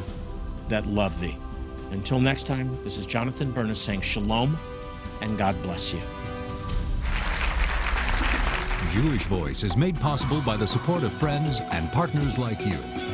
that 0.68 0.86
love 0.86 1.18
thee. 1.18 1.36
Until 1.90 2.20
next 2.20 2.46
time, 2.46 2.70
this 2.84 2.98
is 2.98 3.06
Jonathan 3.06 3.50
Bernis 3.50 3.80
saying 3.80 4.02
shalom 4.02 4.56
and 5.20 5.36
God 5.36 5.60
bless 5.62 5.92
you. 5.92 6.00
Jewish 8.90 9.26
Voice 9.26 9.64
is 9.64 9.76
made 9.76 10.00
possible 10.00 10.40
by 10.40 10.56
the 10.56 10.66
support 10.66 11.02
of 11.02 11.12
friends 11.12 11.60
and 11.72 11.92
partners 11.92 12.38
like 12.38 12.64
you. 12.64 13.07